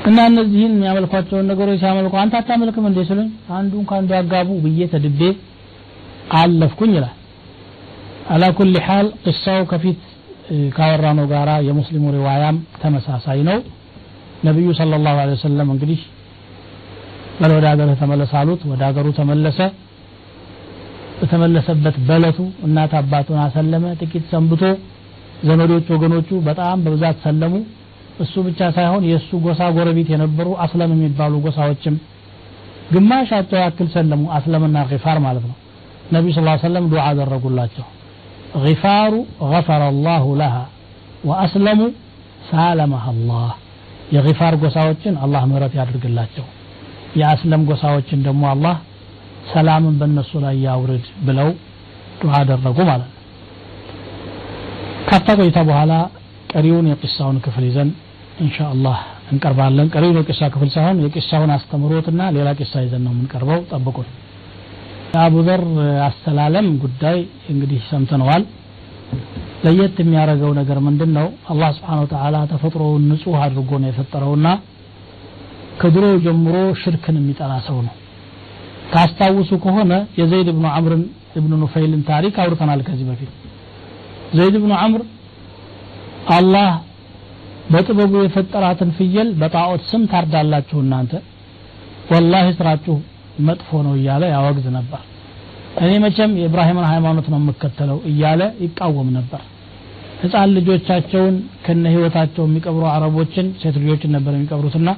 እና 0.09 0.17
እነዚህን 0.29 0.73
የሚያመልኳቸውን 0.75 1.45
ነገሮች 1.51 1.77
ሲያመልኩ 1.83 2.15
አንተ 2.23 2.33
አታመልክም 2.39 2.85
እንዴ 2.89 2.99
ስሉኝ 3.09 3.27
አንዱን 3.57 3.83
ከአንዱ 3.89 4.09
ያጋቡ 4.19 4.49
ብዬ 4.65 4.81
ተድቤ 4.93 5.21
አለፍኩኝ 6.39 6.91
ይላል 6.97 7.15
አላ 8.33 8.43
ኩል 8.59 8.73
ሓል 8.87 9.07
ቅሳው 9.25 9.63
ከፊት 9.71 9.99
ካወራነው 10.75 11.25
ጋራ 11.33 11.49
የሙስሊሙ 11.67 12.05
ሪዋያም 12.17 12.57
ተመሳሳይ 12.83 13.39
ነው 13.49 13.57
ነቢዩ 14.47 14.67
صلى 14.81 14.95
الله 14.99 15.15
عليه 15.23 15.35
وسلم 15.39 15.67
እንግዲህ 15.75 15.99
ወደ 17.57 17.63
ሀገርህ 17.71 17.95
ተመለስ 18.01 18.31
አሉት 18.39 18.61
ወደ 18.71 18.81
ሀገሩ 18.89 19.07
ተመለሰ 19.19 19.59
በተመለሰበት 21.19 21.95
በለቱ 22.07 22.37
እናት 22.67 22.91
አባቱን 23.01 23.37
አሰለመ 23.45 23.83
ጥቂት 24.01 24.23
ሰንብቶ 24.33 24.61
ዘመዶች 25.49 25.87
ወገኖቹ 25.95 26.29
በጣም 26.49 26.77
በብዛት 26.85 27.17
ሰለሙ 27.25 27.53
እሱ 28.23 28.33
ብቻ 28.47 28.59
ሳይሆን 28.77 29.03
የእሱ 29.11 29.29
ጎሳ 29.45 29.61
ጎረቤት 29.75 30.09
የነበሩ 30.13 30.47
አስለም 30.65 30.91
የሚባሉ 30.95 31.33
ጎሳዎችም 31.45 31.95
ግማሻቸው 32.93 33.57
ያክል 33.63 33.87
ሰለሙ 33.95 34.23
አስለምና 34.37 34.77
ፋር 35.05 35.17
ማለት 35.27 35.45
ነው 35.49 35.55
ነቢ 36.15 36.25
ስ 36.37 36.41
ሰለም 36.65 36.85
ዱዓ 36.91 37.03
አደረጉላቸው 37.11 37.85
ፋሩ 38.81 39.13
ገፈረ 39.53 39.83
ላሁ 40.07 40.25
ለሃ 40.41 40.55
ወአስለሙ 41.29 41.79
ሳለመህ 42.49 43.05
አላህ 43.13 43.49
የፋር 44.15 44.55
ጎሳዎችን 44.63 45.13
አላህ 45.25 45.43
ምህረት 45.51 45.73
ያድርግላቸው 45.79 46.45
የአስለም 47.21 47.61
ጎሳዎችን 47.71 48.19
ደግሞ 48.27 48.43
አላህ 48.53 48.77
ሰላምን 49.55 49.95
በእነሱ 50.01 50.31
ላይ 50.45 50.55
ያውርድ 50.67 51.07
ብለው 51.27 51.49
ዱዓ 52.23 52.33
አደረጉ 52.43 52.77
ማለት 52.91 53.07
ነው 53.09 53.14
ካፍታ 55.09 55.29
ቆይታ 55.39 55.59
በኋላ 55.69 55.93
ቀሪውን 56.53 56.85
የቂሳውን 56.91 57.37
ክፍል 57.45 57.63
ይዘን 57.69 57.89
እንሻ 58.43 58.55
አላህ 58.73 58.97
እንቀርባለን 59.31 59.87
ቀሪውን 59.95 60.17
የቂሳ 60.19 60.39
ክፍል 60.53 60.69
ሳይሆን 60.75 60.97
የቂሳውን 61.05 61.51
አስተምሮትና 61.55 62.21
ሌላ 62.37 62.47
ቂሳ 62.59 62.73
ይዘን 62.85 63.01
ነው 63.07 63.11
የምንቀርበው 63.13 63.59
ጠብቁን 63.71 64.07
የአቡዘር 65.13 65.63
አስተላለም 66.07 66.67
ጉዳይ 66.83 67.17
እንግዲህ 67.51 67.81
ሰምተነዋል 67.91 68.43
ለየት 69.65 69.95
የሚያደርገው 70.03 70.51
ነገር 70.61 70.79
ምንድን 70.87 71.11
ነው 71.19 71.27
አላህ 71.53 71.69
ስብሓን 71.77 72.01
ተላ 72.15 72.35
ተፈጥሮውን 72.53 73.05
ንጹህ 73.11 73.37
አድርጎ 73.45 73.69
ነው 73.83 73.89
የፈጠረውና 73.91 74.47
ከድሮ 75.81 76.03
ጀምሮ 76.25 76.55
ሽርክን 76.81 77.15
የሚጠላ 77.21 77.53
ሰው 77.69 77.79
ነው 77.87 77.95
ታስታውሱ 78.93 79.51
ከሆነ 79.67 79.93
የዘይድ 80.21 80.49
እብኑ 80.55 80.65
አምርን 80.79 81.03
እብኑ 81.39 81.51
ኑፈይልን 81.63 82.03
ታሪክ 82.11 82.35
አውርተናል 82.43 82.81
ከዚህ 82.89 83.05
በፊት 83.11 83.31
ዘይድ 84.37 84.55
ብኑ 84.63 84.71
አምር 84.85 85.01
አላህ 86.37 86.69
በጥበቡ 87.73 88.13
የፈጠራትን 88.25 88.89
ፍየል 88.97 89.29
በጣዖት 89.41 89.81
ስም 89.91 90.01
ታርዳላችሁ 90.11 90.77
እናንተ 90.85 91.13
ወላሂ 92.11 92.47
ስራችሁ 92.59 92.95
መጥፎ 93.47 93.69
ነው 93.87 93.93
እያለ 93.99 94.23
ያወግዝ 94.35 94.65
ነበር 94.79 94.99
እኔ 95.85 95.91
መቼም 96.03 96.31
የኢብራሂምን 96.41 96.85
ሃይማኖት 96.91 97.25
ነው 97.33 97.39
የምከተለው 97.41 97.97
እያለ 98.11 98.41
ይቃወም 98.65 99.09
ነበር 99.17 99.41
ህፃን 100.21 100.49
ልጆቻቸውን 100.57 101.35
ከነ 101.65 101.85
ህይወታቸው 101.95 102.43
የሚቀብሩ 102.47 102.83
አረቦችን 102.95 103.47
ሴት 103.61 103.75
ልጆችን 103.83 104.11
ነበር 104.17 104.31
የሚቀብሩትና 104.37 104.89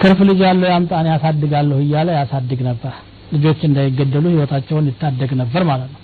ትርፍ 0.00 0.18
ልጅ 0.30 0.40
ያለው 0.48 0.68
ያምጣን 0.74 1.06
ያሳድጋለሁ 1.14 1.78
እያለ 1.86 2.08
ያሳድግ 2.20 2.60
ነበር 2.70 2.92
ልጆች 3.34 3.62
እንዳይገደሉ 3.70 4.24
ህይወታቸውን 4.34 4.84
ይታደግ 4.92 5.30
ነበር 5.40 5.62
ማለት 5.70 5.88
ነው 5.94 5.97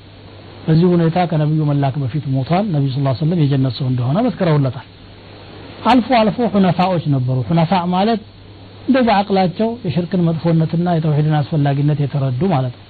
በዚህ 0.66 0.87
ሁኔታ 0.94 1.16
ከነብዩ 1.30 1.61
መላክ 1.71 1.94
በፊት 2.02 2.25
ሞቷል 2.35 2.64
ነብዩ 2.75 2.87
ስ 2.94 3.00
ስለም 3.23 3.38
የጀነት 3.44 3.75
ሰው 3.78 3.87
እንደሆነ 3.92 4.16
መስከረውለታል 4.26 4.87
አልፎ 5.90 6.09
አልፎ 6.21 6.37
ሁነፋዎች 6.54 7.04
ነበሩ 7.14 7.37
ሁነፋ 7.49 7.73
ማለት 7.97 8.21
እንደ 8.88 8.97
በአቅላቸው 9.09 9.68
የሽርክን 9.87 10.23
መጥፎነትና 10.28 10.88
የተውሂድን 10.97 11.35
አስፈላጊነት 11.40 11.99
የተረዱ 12.04 12.40
ማለት 12.54 12.75
ነው 12.78 12.83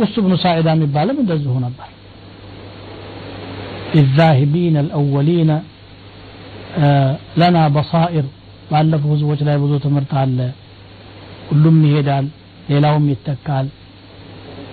ቁስ 0.00 0.14
ብኑ 0.24 0.32
ሳዒዳ 0.44 0.68
የሚባልም 0.76 1.18
እንደዚሁ 1.24 1.54
ነበር 1.66 1.88
الذاهبين 4.00 4.74
الأولين 4.84 5.50
ለና 7.40 7.56
በሳኢር 7.74 8.26
ባለፉ 8.70 9.02
ህዝቦች 9.12 9.40
ላይ 9.48 9.56
ብዙ 9.62 9.72
ትምህርት 9.86 10.12
አለ 10.22 10.38
ሁሉም 11.50 11.78
ይሄዳል 11.86 12.26
ሌላውም 12.72 13.06
ይተካል 13.12 13.66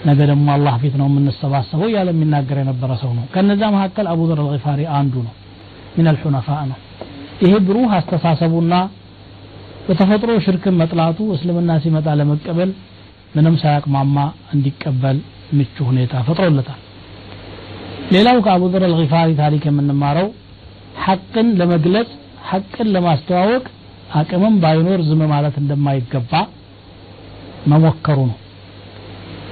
ነገ 0.09 0.19
ደግሞ 0.31 0.47
አላህ 0.57 0.73
ፊት 0.83 0.93
ነው 0.99 1.07
የምንሰባሰበው 1.09 1.89
ያለ 1.95 2.09
የሚናገር 2.15 2.57
የነበረ 2.63 2.91
ሰው 3.03 3.11
ነው 3.17 3.23
ከነዛ 3.33 3.61
መካከል 3.75 4.07
ዘር 4.29 4.39
አልፋሪ 4.53 4.81
አንዱ 4.99 5.13
ነው 5.27 5.33
ምን 5.97 6.07
አልሑነፋ 6.11 6.47
ነው 6.71 6.77
ይሄ 7.43 7.53
ብሩህ 7.67 7.91
አስተሳሰቡና 7.99 8.73
በተፈጥሮ 9.87 10.29
ሽርክን 10.45 10.75
መጥላቱ 10.81 11.17
እስልምና 11.35 11.71
ሲመጣ 11.83 12.07
ለመቀበል 12.19 12.71
ምንም 13.35 13.55
ሳያቅማማ 13.63 14.17
እንዲቀበል 14.55 15.17
ምቹ 15.57 15.75
ሁኔታ 15.89 16.13
ፈጥሮለታል 16.29 16.81
ሌላው 18.15 18.37
ዘር 18.73 18.83
አልፋሪ 18.89 19.29
ታሪክ 19.43 19.63
የምንማረው 19.71 20.27
ሐቅን 21.05 21.47
ለመግለጽ 21.59 22.09
ሐቅን 22.51 22.87
ለማስተዋወቅ 22.95 23.63
አቅምም 24.19 24.53
ባይኖር 24.63 24.99
ዝም 25.07 25.21
ማለት 25.35 25.55
እንደማይገባ 25.61 26.31
መሞከሩ 27.71 28.17
ነው 28.31 28.37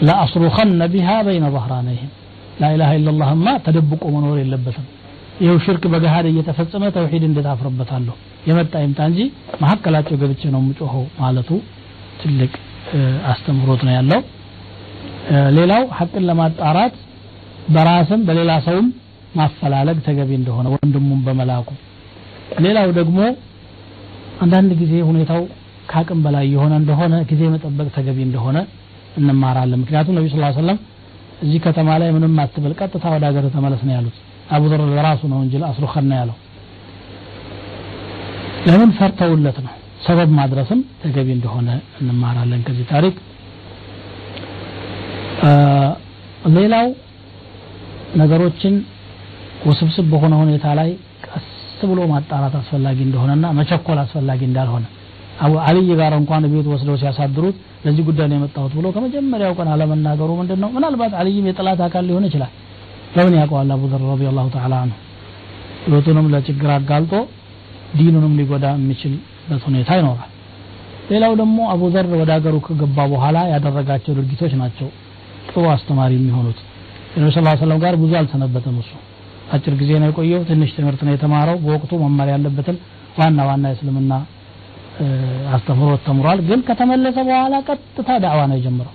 ለአስሩኸነ 0.08 0.82
ቢሃ 0.94 1.10
በይነ 1.28 1.46
ባህራነይህም 1.56 2.12
ላኢላሃ 2.62 2.90
ኢላላህማ 3.00 3.48
ተደብቆ 3.66 4.04
መኖር 4.16 4.38
የለበትም 4.42 4.86
ይኸው 5.44 5.58
ሽርክ 5.66 5.84
በገሃድ 5.94 6.26
እየተፈጸመ 6.32 6.84
ተውሂድ 6.98 7.24
እንዴት 7.30 7.48
አፍርበታለሁ 7.54 8.16
የመጣ 8.50 8.74
ይምጣ 8.86 9.00
እንጂ 9.10 9.20
መሀከላቸው 9.64 10.16
ገብቼ 10.22 10.42
ነው 10.54 10.60
የምጮኸው 10.64 11.04
ማለቱ 11.22 11.50
ትልቅ 12.22 12.52
አስተምሮት 13.32 13.82
ነው 13.88 13.94
ያለው 13.98 14.22
ሌላው 15.58 15.84
ሀቅን 15.98 16.24
ለማጣራት 16.30 16.96
በራስም 17.76 18.22
በሌላ 18.28 18.52
ሰውም 18.68 18.88
ማፈላለግ 19.40 19.98
ተገቢ 20.08 20.32
እንደሆነ 20.42 20.66
ወንድሙን 20.76 21.22
በመላኩ 21.28 21.70
ሌላው 22.66 22.90
ደግሞ 23.00 23.20
አንዳንድ 24.44 24.72
ጊዜ 24.82 24.94
ሁኔታው 25.10 25.42
ከአቅም 25.90 26.20
በላይ 26.26 26.46
የሆነ 26.56 26.74
እንደሆነ 26.82 27.16
ጊዜ 27.32 27.42
መጠበቅ 27.54 27.88
ተገቢ 27.98 28.18
እንደሆነ 28.28 28.58
እንማራለን 29.20 29.80
ምክንያቱም 29.84 30.16
ነቢ 30.18 30.26
ስላ 30.36 30.46
ሰለም 30.62 30.78
እዚህ 31.46 31.60
ከተማ 31.66 31.90
ላይ 32.02 32.10
ምንም 32.16 32.34
አትብል 32.44 32.74
ቀጥታ 32.80 33.06
ወደ 33.16 33.24
ሀገር 33.30 33.46
ተመለስ 33.56 33.82
ነው 33.88 33.94
ያሉት 33.98 34.18
ዘር 34.72 34.82
ለራሱ 34.98 35.22
ነው 35.34 35.40
እንጂ 35.46 35.54
አስሩኸና 35.70 36.12
ያለው 36.22 36.38
ለምን 38.70 38.92
ፈርተውለት 38.98 39.58
ነው 39.66 39.74
ሰበብ 40.06 40.30
ማድረስም 40.40 40.80
ተገቢ 41.02 41.30
እንደሆነ 41.38 41.70
እንማራለን 42.02 42.62
ከዚህ 42.68 42.86
ታሪክ 42.94 43.16
ሌላው 46.58 46.88
ነገሮችን 48.22 48.76
ውስብስብ 49.70 50.06
በሆነ 50.14 50.34
ሁኔታ 50.44 50.66
ላይ 50.80 50.90
ቀስ 51.28 51.48
ብሎ 51.92 52.00
ማጣራት 52.14 52.54
አስፈላጊ 52.62 53.00
እንደሆነና 53.08 53.46
መቸኮል 53.60 54.00
አስፈላጊ 54.06 54.42
እንዳልሆነ 54.50 54.84
አብይ 55.70 55.88
ጋር 56.02 56.14
እንኳን 56.20 56.44
ቤት 56.52 56.68
ወስደው 56.74 56.96
ሲያሳድሩት 57.02 57.56
ለዚህ 57.86 58.04
ጉዳይ 58.10 58.28
ነው 58.32 58.38
የመጣሁት 58.40 58.74
ብሎ 58.78 58.86
ከመጀመሪያው 58.96 59.54
ቀን 59.60 59.68
አለመናገሩ 59.74 60.30
ምንድን 60.42 60.60
ነው 60.64 60.70
ምናልባት 60.76 61.14
አልይም 61.22 61.48
የጥላት 61.50 61.80
አካል 61.88 62.04
ሊሆን 62.10 62.26
ይችላል 62.30 62.52
ለምን 63.18 63.34
ያውቀዋል 63.40 63.70
አቡዘር 63.76 64.02
ረዲየላሁ 64.12 64.48
ተዓላ 64.56 64.74
አንሁ 64.84 64.98
ህይወቱንም 65.88 66.28
ለችግር 66.34 66.70
አጋልጦ 66.78 67.14
ዲኑንም 67.98 68.34
ሊጎዳ 68.40 68.66
የሚችልበት 68.80 69.62
ሁኔታ 69.70 69.90
ይኖራል 70.00 70.32
ሌላው 71.12 71.34
ደግሞ 71.42 71.58
አቡ 71.74 71.82
ዘር 71.96 72.06
ወደ 72.22 72.30
ሀገሩ 72.38 72.56
ከገባ 72.68 72.98
በኋላ 73.14 73.38
ያደረጋቸው 73.54 74.14
ድርጊቶች 74.20 74.54
ናቸው 74.64 74.88
ጥሩ 75.54 75.66
አስተማሪ 75.76 76.12
የሚሆኑት 76.20 76.60
ነቢ 77.24 77.30
ስ 77.36 77.58
ሰለም 77.66 77.80
ጋር 77.84 77.94
ብዙ 78.04 78.12
አልሰነበተም 78.22 78.78
እሱ 78.84 78.92
አጭር 79.56 79.74
ጊዜ 79.82 79.92
ነው 80.02 80.08
የቆየው 80.12 80.42
ትንሽ 80.50 80.72
ትምህርት 80.78 81.02
ነው 81.08 81.14
የተማረው 81.16 81.58
በወቅቱ 81.66 81.92
መማር 82.06 82.30
ያለበትን 82.36 82.78
ዋና 83.20 83.40
ዋና 83.50 83.66
የእስልምና 83.74 84.14
አስተምሮት 85.56 86.02
ተምሯል 86.08 86.40
ግን 86.50 86.60
ከተመለሰ 86.68 87.18
በኋላ 87.30 87.56
ቀጥታ 87.70 88.10
ዳዕዋ 88.26 88.42
ነው 88.52 88.58
የጀመረው 88.60 88.94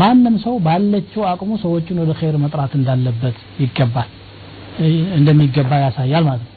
ማንም 0.00 0.34
ሰው 0.44 0.54
ባለችው 0.66 1.22
አቅሙ 1.30 1.50
ሰዎችን 1.64 1.96
ወደ 2.02 2.12
ኸይር 2.20 2.36
መጥራት 2.44 2.72
እንዳለበት 2.78 3.36
ይገባል 3.62 4.10
እንደሚገባ 5.18 5.70
ያሳያል 5.86 6.24
ማለት 6.28 6.44
ነው 6.46 6.50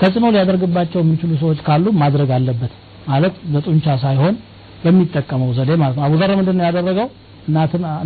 ተጽዕኖ 0.00 0.26
ሊያደርግባቸው 0.36 0.98
የሚችሉ 1.02 1.32
ሰዎች 1.42 1.58
ካሉ 1.66 1.86
ማድረግ 2.02 2.30
አለበት 2.36 2.72
ማለት 3.10 3.34
በጡንቻ 3.54 3.86
ሳይሆን 4.04 4.34
በሚጠቀመው 4.84 5.50
ዘዴ 5.58 5.70
ማለት 5.82 5.96
ነው 5.98 6.04
አቡዘር 6.08 6.32
ምንድን 6.40 6.56
ነው 6.60 6.66
ያደረገው 6.68 7.08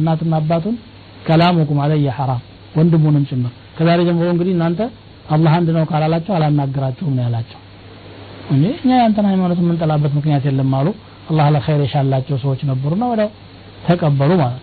እናትና 0.02 0.32
አባቱን 0.40 0.76
ከላሙኩም 1.28 1.78
አለየ 1.84 2.08
ሐራም 2.18 2.42
ወንድሙንም 2.78 3.24
ጭምር 3.30 3.52
ከዛሬ 3.78 4.00
ጀምሮ 4.08 4.28
እንግዲህ 4.34 4.52
እናንተ 4.56 4.82
አላህ 5.36 5.52
አንድ 5.60 5.70
ነው 5.78 5.86
ካላላቸው 5.92 6.34
አላናግራችሁም 6.36 7.14
ነው 7.18 7.24
ያላቸው 7.26 7.60
እኔ 8.54 8.64
እኛ 8.80 8.88
ያንተን 9.02 9.26
ሃይማኖት 9.30 9.58
የምንጠላበት 9.62 10.12
ምክንያት 10.18 10.42
የለም 10.48 10.70
አሉ 10.78 10.88
አላህ 11.30 11.46
ለኸይር 11.54 11.80
የሻላቸው 11.84 12.36
ሰዎች 12.44 12.60
ነበሩና 12.70 13.04
ወዲያው 13.12 13.30
ተቀበሉ 13.86 14.30
ማለት 14.42 14.62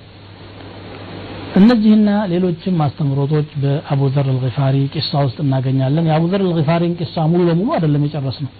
እነዚህና 1.60 2.10
ሌሎችም 2.34 2.78
አስተምሮቶች 2.86 3.50
ዘር 4.14 4.24
አልፋሪ 4.38 4.78
ቂሷ 4.94 5.12
ውስጥ 5.26 5.38
እናገኛለን 5.46 6.08
ዘር 6.34 6.42
አልፋሪን 6.54 6.94
ቂሳ 7.02 7.16
ሙሉ 7.34 7.42
ለሙሉ 7.50 7.68
አይደለም 7.78 8.06
የጨረስ 8.08 8.38
ነው 8.46 8.52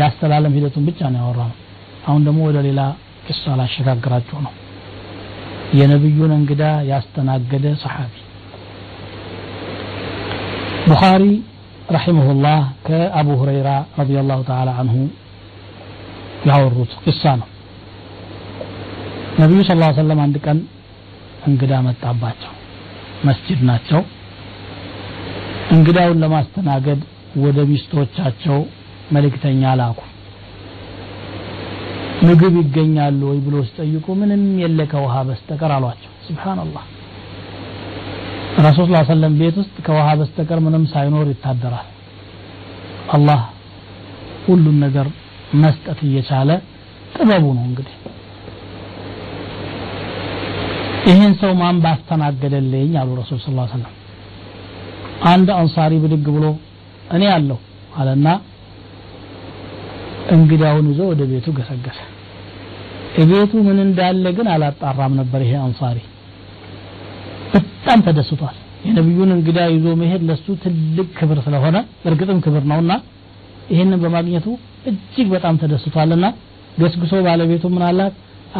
የአስተላለም 0.00 0.54
ሂደቱን 0.58 0.84
ብቻ 0.90 1.00
ነው 1.14 1.18
ያወራ 1.22 1.40
ነው 1.52 1.56
አሁን 2.08 2.22
ደግሞ 2.28 2.38
ወደ 2.50 2.58
ሌላ 2.68 2.80
ቂሷ 3.28 3.42
ላሸጋግራቸው 3.60 4.38
ነው 4.46 4.54
የነብዩን 5.80 6.32
እንግዳ 6.40 6.64
ያስተናገደ 6.92 7.66
ሰሓቢ 7.84 8.14
ቡኻሪ 10.90 11.22
ረሒመሁላህ 11.94 12.60
ከአቡ 12.86 13.26
ሁረይራ 13.40 13.68
ረዲየላሁ 13.98 14.38
ተዓላ 14.48 14.68
አንሁ 14.82 14.94
ያወሩት 16.48 16.92
ቅሳ 17.04 17.22
ነው 17.40 17.48
ነቢዩ 19.42 19.60
ስለ 19.68 19.82
ሰለም 20.00 20.20
አንድ 20.24 20.36
ቀን 20.46 20.58
እንግዳ 21.50 21.72
መጣባቸው 21.88 22.52
መስጅድ 23.28 23.60
ናቸው 23.70 24.00
እንግዳውን 25.76 26.20
ለማስተናገድ 26.24 27.00
ወደ 27.44 27.58
ሚስቶቻቸው 27.70 28.58
መልእክተኛ 29.16 29.62
ላኩ 29.82 30.00
ምግብ 32.26 32.54
ይገኛሉ 32.62 33.20
ወይ 33.30 33.40
ብሎ 33.46 33.56
ሲጠይቁ 33.70 34.06
ምንም 34.22 34.44
የለ 34.64 34.80
ከውሃ 34.94 35.14
በስተቀር 35.30 35.72
አሏቸው 35.78 36.12
ስብሓናላህ 36.28 36.84
ረሱል 38.64 38.86
ስ 39.04 39.08
ሰለም 39.12 39.32
ቤት 39.40 39.56
ውስጥ 39.60 39.74
ከውሃ 39.86 40.06
በስተቀር 40.18 40.58
ምንም 40.66 40.84
ሳይኖር 40.92 41.26
ይታደራል 41.32 41.88
አላህ 43.16 43.40
ሁሉን 44.46 44.76
ነገር 44.84 45.06
መስጠት 45.62 45.98
እየቻለ 46.06 46.50
ጥበቡ 47.16 47.44
ነው 47.58 47.64
እንግዲህ 47.70 47.94
ይህን 51.10 51.32
ሰው 51.42 51.52
ማን 51.60 51.76
ባስተናገደልኝ 51.84 52.92
አሉ 53.02 53.10
ረሱል 53.20 53.40
ስ 53.44 53.48
ሰለም 53.74 53.92
አንድ 55.32 55.48
አንሳሪ 55.60 55.92
ብድግ 56.04 56.26
ብሎ 56.36 56.46
እኔ 57.16 57.22
አለሁ 57.36 57.58
አለና 58.00 58.28
እንግዳውን 60.36 60.86
ይዞ 60.92 61.00
ወደ 61.12 61.22
ቤቱ 61.32 61.46
ገሰገሰ 61.58 61.98
ቤቱ 63.32 63.52
ምን 63.68 63.78
እንዳለ 63.88 64.24
ግን 64.38 64.46
አላጣራም 64.54 65.12
ነበር 65.20 65.40
ይሄ 65.46 65.52
አንሳሪ 65.66 65.98
በጣም 67.86 68.00
ተደስቷል 68.06 68.54
የነብዩን 68.84 69.30
እንግዳ 69.34 69.58
ይዞ 69.72 69.84
መሄድ 70.00 70.22
ለሱ 70.28 70.46
ትልቅ 70.62 71.04
ክብር 71.18 71.38
ስለሆነ 71.44 71.76
እርግጥም 72.08 72.38
ክብር 72.44 72.62
ነውና 72.70 72.92
ይህንን 73.72 73.98
በማግኘቱ 74.04 74.46
እጅግ 74.90 75.26
በጣም 75.34 75.54
ተደስቷልና 75.62 76.26
ገስግሶ 76.82 77.12
ባለቤቱ 77.26 77.64
ምን 77.74 77.82
አላት 77.90 78.14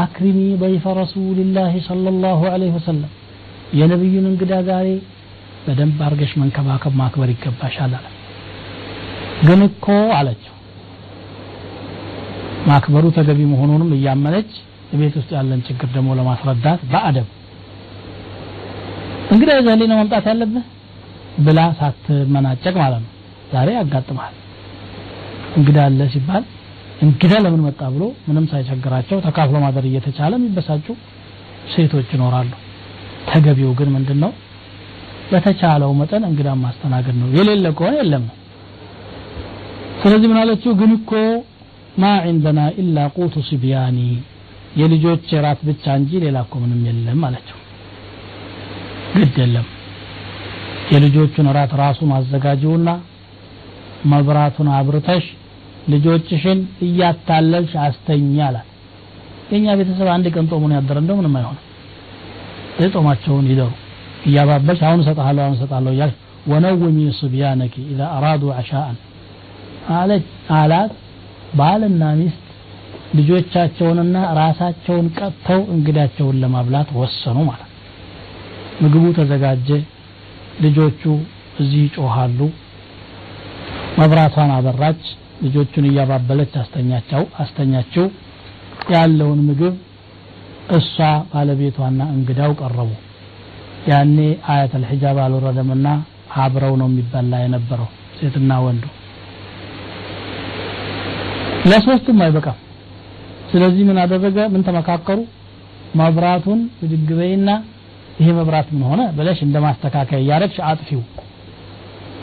አክሪሚ 0.05 0.39
በይፈ 0.61 0.85
ረሱልላህ 1.01 1.73
ሰለላሁ 1.89 2.41
ዐለይሂ 2.53 2.71
ወሰለም 2.79 3.11
የነብዩን 3.81 4.27
እንግዳ 4.33 4.53
ዛሬ 4.71 4.89
በደንብ 5.65 5.99
አርገሽ 6.09 6.35
መንከባከብ 6.43 6.95
ማክበር 7.01 7.33
ይገባሻል 7.37 7.95
አለ 7.99 8.07
ግን 9.49 9.63
እኮ 9.71 9.87
አለችው 10.21 10.55
ማክበሩ 12.73 13.05
ተገቢ 13.19 13.41
መሆኑንም 13.55 13.91
እያመነች 13.99 14.53
ቤት 15.03 15.17
ውስጥ 15.23 15.31
ያለን 15.39 15.63
ችግር 15.71 15.91
ደግሞ 15.97 16.11
ለማስረዳት 16.21 16.81
በአደብ 16.93 17.27
እንግዲህ 19.35 19.87
ነው 19.91 19.97
መምጣት 20.01 20.25
ያለብህ 20.31 20.65
ብላ 21.47 21.61
ሳትመናጨቅ 21.79 22.75
ማለት 22.83 23.01
ነው 23.05 23.11
ዛሬ 23.55 23.69
ያጋጥማል 23.79 24.35
እንግዳ 25.59 25.77
አለ 25.89 26.01
ሲባል 26.15 26.45
እንግዳ 27.05 27.33
ለምን 27.45 27.61
መጣ 27.69 27.81
ብሎ 27.95 28.05
ምንም 28.29 28.45
ሳይቸግራቸው 28.53 29.19
ተካፍሎ 29.27 29.57
ማደር 29.65 29.85
እየተቻለ 29.91 30.33
የሚበሳጩ 30.39 30.87
ሴቶች 31.73 32.09
ይኖራሉ 32.17 32.53
ተገቢው 33.31 33.71
ግን 33.79 33.89
ምንድን 33.97 34.19
ነው 34.25 34.33
በተቻለው 35.31 35.91
መጠን 36.01 36.25
እንግዳ 36.31 36.49
ማስተናገድ 36.65 37.17
ነው 37.23 37.29
የሌለ 37.39 37.65
ከሆነ 37.81 37.95
የለም 38.03 38.25
ነው 38.31 38.37
ስለዚህ 40.05 40.29
ምን 40.33 40.39
አለችው 40.43 40.73
ግን 40.81 40.91
እኮ 40.99 41.13
ማ 42.03 42.07
ዒንደና 42.31 42.61
ኢላ 42.85 42.97
ቁቱ 43.19 43.35
ሲቢያኒ 43.51 44.01
የልጆች 44.81 45.29
ራት 45.47 45.61
ብቻ 45.71 45.85
እንጂ 46.03 46.13
ሌላ 46.27 46.39
እኮ 46.49 46.55
ምንም 46.65 46.83
የለም 46.91 47.23
አለችው 47.29 47.56
ግድ 49.21 49.37
የለም 49.43 49.67
የልጆቹን 50.95 51.47
ራት 51.57 51.73
ራሱ 51.83 52.01
ማዘጋጀውና 52.13 52.89
መብራቱን 54.13 54.69
አብርተሽ 54.79 55.25
ልጆችሽን 55.93 56.59
እያታለልሽ 56.87 57.73
አስተኛ 57.87 58.37
አላት 58.49 58.69
የኛ 59.53 59.67
ቤተሰብ 59.81 60.09
አንድ 60.17 60.27
ቀን 60.37 60.47
ጦሙን 60.53 60.73
ያደረ 60.79 60.97
እንደው 61.03 61.17
ምንም 61.21 61.35
አይሆንም 61.41 61.63
የጾማቸውን 62.85 63.47
ይደሩ 63.53 63.73
እያባበሽ 64.31 64.81
አሁን 64.89 65.03
እሰጥሃለሁ 65.05 65.43
አሁን 65.47 65.57
እሰጥሃለሁ 65.59 65.93
እያልሽ 65.97 66.17
ወነውሚ 66.53 66.99
ስብያነኪ 67.21 67.75
ኢዛ 67.93 68.01
አራዱ 68.19 68.43
አሻአን 68.61 68.97
አለች 70.01 70.27
አላት 70.61 70.93
ባልና 71.61 72.03
ሚስት 72.21 72.43
ልጆቻቸውንና 73.19 74.17
ራሳቸውን 74.43 75.09
ቀጥተው 75.19 75.61
እንግዳቸውን 75.77 76.39
ለማብላት 76.45 76.89
ወሰኑ 77.01 77.37
ማለት 77.51 77.66
ምግቡ 78.85 79.05
ተዘጋጀ 79.19 79.69
ልጆቹ 80.65 81.03
እዚህ 81.63 81.81
ይጮሃሉ 81.87 82.41
መብራቷን 84.01 84.51
አበራች 84.57 85.03
ልጆቹን 85.45 85.85
እያባበለች 85.91 86.53
አስተኛቸው 86.63 87.23
አስተኛቸው 87.43 88.07
ያለውን 88.95 89.41
ምግብ 89.49 89.75
እሷ 90.79 90.95
ባለቤቷና 91.33 92.01
እንግዳው 92.17 92.53
ቀረቡ 92.61 92.91
ያኔ 93.91 94.17
አያተል 94.53 94.85
ሒጃብ 94.93 95.19
አልወረደምና 95.25 95.89
አብረው 96.45 96.73
ነው 96.83 96.89
የሚበላ 96.91 97.33
የነበረው 97.45 97.89
ሴትና 98.19 98.53
ወንዱ 98.67 98.85
ለሶስቱም 101.71 102.21
አይበቃም 102.27 102.59
ስለዚህ 103.53 103.83
ምን 103.91 103.99
አደረገ 104.05 104.39
ምን 104.55 104.63
ተመካከሩ 104.69 105.19
መብራቱን 106.01 106.61
ብድግ 106.81 107.11
ይሄ 108.21 108.29
ምን 108.75 108.83
ሆነ 108.91 109.01
ብለሽ 109.17 109.39
እንደማስተካከያ 109.47 110.21
ማስተካከያ 110.25 110.25
እያረግሽ 110.25 110.59
አጥፊው 110.71 111.03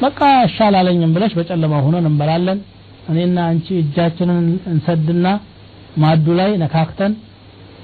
በቃ 0.03 0.19
ሻላለኝም 0.55 1.11
ብለሽ 1.15 1.33
በጨለማ 1.39 1.75
ሆነን 1.85 2.05
እንበላለን 2.11 2.59
እኔና 3.11 3.37
አንቺ 3.51 3.67
እጃችንን 3.81 4.47
እንሰድና 4.73 5.27
ማዱ 6.03 6.25
ላይ 6.39 6.51
ነካክተን 6.63 7.13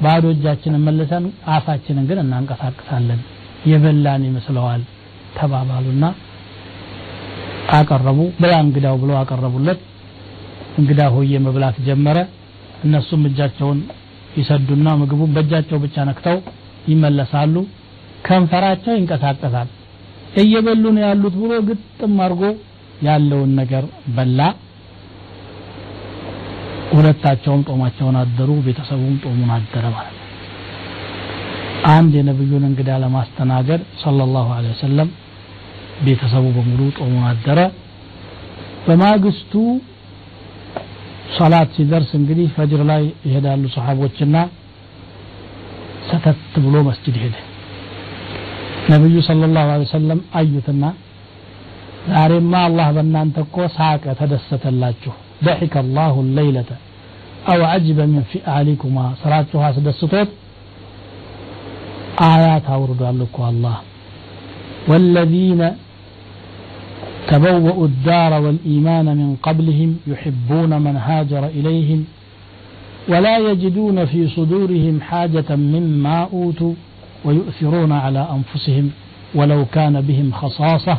ባዶ 0.03 0.23
እጃችንን 0.35 0.81
መልሰን 0.87 1.25
አፋችንን 1.55 2.05
ግን 2.09 2.19
እናንቀሳቅሳለን 2.25 3.21
የበላን 3.71 4.21
ይመስለዋል 4.29 4.83
ተባባሉና 5.37 6.05
አቀረቡ 7.77 8.19
ብላ 8.41 8.53
እንግዳው 8.65 8.95
ብሎ 9.03 9.11
አቀረቡለት 9.21 9.81
እንግዳ 10.79 11.01
ሆዬ 11.15 11.31
መብላት 11.45 11.77
ጀመረ 11.87 12.17
እነሱም 12.85 13.21
እጃቸውን 13.29 13.79
ይሰዱና 14.39 14.87
ምግቡን 15.01 15.31
በእጃቸው 15.35 15.77
ብቻ 15.85 15.95
ነክተው 16.09 16.37
ይመለሳሉ 16.91 17.55
ከንፈራቸው 18.27 18.93
ይንቀሳቀሳል 18.97 19.67
እየበሉ 20.41 20.83
ነው 20.95 21.03
ያሉት 21.07 21.33
ብሎ 21.43 21.51
ግጥም 21.69 22.15
አርጎ 22.25 22.41
ያለውን 23.07 23.51
ነገር 23.59 23.83
በላ 24.15 24.41
ሁለታቸውም 26.95 27.61
ጦማቸውን 27.69 28.15
አደሩ 28.21 28.49
ቤተሰቡም 28.67 29.15
ጦሙን 29.23 29.49
አደረ 29.57 29.85
ማለት 29.95 30.13
ነው 30.17 30.25
አንድ 31.95 32.13
የነብዩን 32.19 32.63
እንግዳ 32.69 32.89
ለማስተናገድ 33.03 33.81
ሰለላሁ 34.03 34.47
ዐለይሂ 34.57 34.73
ወሰለም 34.79 35.09
ቤተሰቡ 36.07 36.45
በሙሉ 36.57 36.81
ጦሙን 36.99 37.25
አደረ 37.31 37.59
በማግስቱ 38.87 39.53
ሰላት 41.37 41.69
ሲደርስ 41.77 42.11
እንግዲህ 42.19 42.47
ፈጅር 42.57 42.81
ላይ 42.91 43.03
ይሄዳሉ 43.29 43.63
ሰሃቦችና 43.77 44.35
ሰተት 46.09 46.43
ብሎ 46.65 46.75
መስጅድ 46.89 47.15
ሄደ 47.25 47.35
ነቢዩ 48.93 49.15
صለ 49.29 49.41
ላሁ 49.55 49.67
ለ 49.81 49.87
ሰለም 49.97 50.19
አዩትና 50.39 50.83
ዛሬማ 52.11 52.53
አላህ 52.67 52.87
በእናንተ 52.95 53.35
እኮ 53.45 53.55
ሳቀ 53.77 54.03
ተደሰተላችሁ 54.19 55.13
ደሒከ 55.47 55.75
አላሁ 55.85 56.15
ለይለተ 56.37 56.71
አው 57.53 57.61
አጅበ 57.73 57.99
ምን 58.13 58.23
ፊአሊኩማ 58.31 58.97
ስራችሁ 59.21 59.59
አስደስቶት 59.69 60.31
አያት 62.29 62.65
አውርዷል 62.77 63.21
እኮ 63.29 63.37
አላህ 63.51 63.77
ወለዚነ 64.91 65.63
تبوأوا 67.33 67.87
الدار 67.89 68.31
والإيمان 68.45 69.07
من 69.21 69.29
قبلهم 69.45 69.91
يحبون 70.11 70.71
من 70.85 70.95
هاجر 71.07 71.43
إليهم 71.57 72.01
ولا 73.11 73.35
يجدون 73.47 73.97
في 74.11 74.21
صدورهم 74.35 74.95
حاجة 75.09 75.49
مما 75.73 76.17
أوتوا 76.35 76.75
ويؤثرون 77.27 77.91
على 78.05 78.21
أنفسهم 78.37 78.85
ولو 79.37 79.61
كان 79.75 79.95
بهم 80.09 80.27
خصاصة 80.41 80.95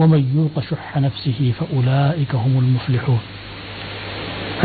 ومن 0.00 0.22
يوق 0.36 0.54
شح 0.70 0.88
نفسه 1.06 1.38
فأولئك 1.58 2.32
هم 2.42 2.54
المفلحون 2.64 3.22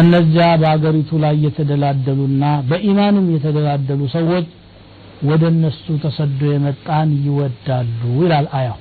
النجار 0.02 0.56
بعقر 0.64 0.96
لا 1.24 1.32
يتدلدل 1.46 2.20
النا 2.30 2.52
بإيمان 2.70 3.16
يتدلدل 3.36 4.02
صوت 4.16 4.48
ودن 5.30 5.64
السو 5.72 5.94
تصد 6.06 6.42
يمتان 6.54 7.10
يودال 7.28 7.88
ولا 8.18 8.38
الآية 8.44 8.76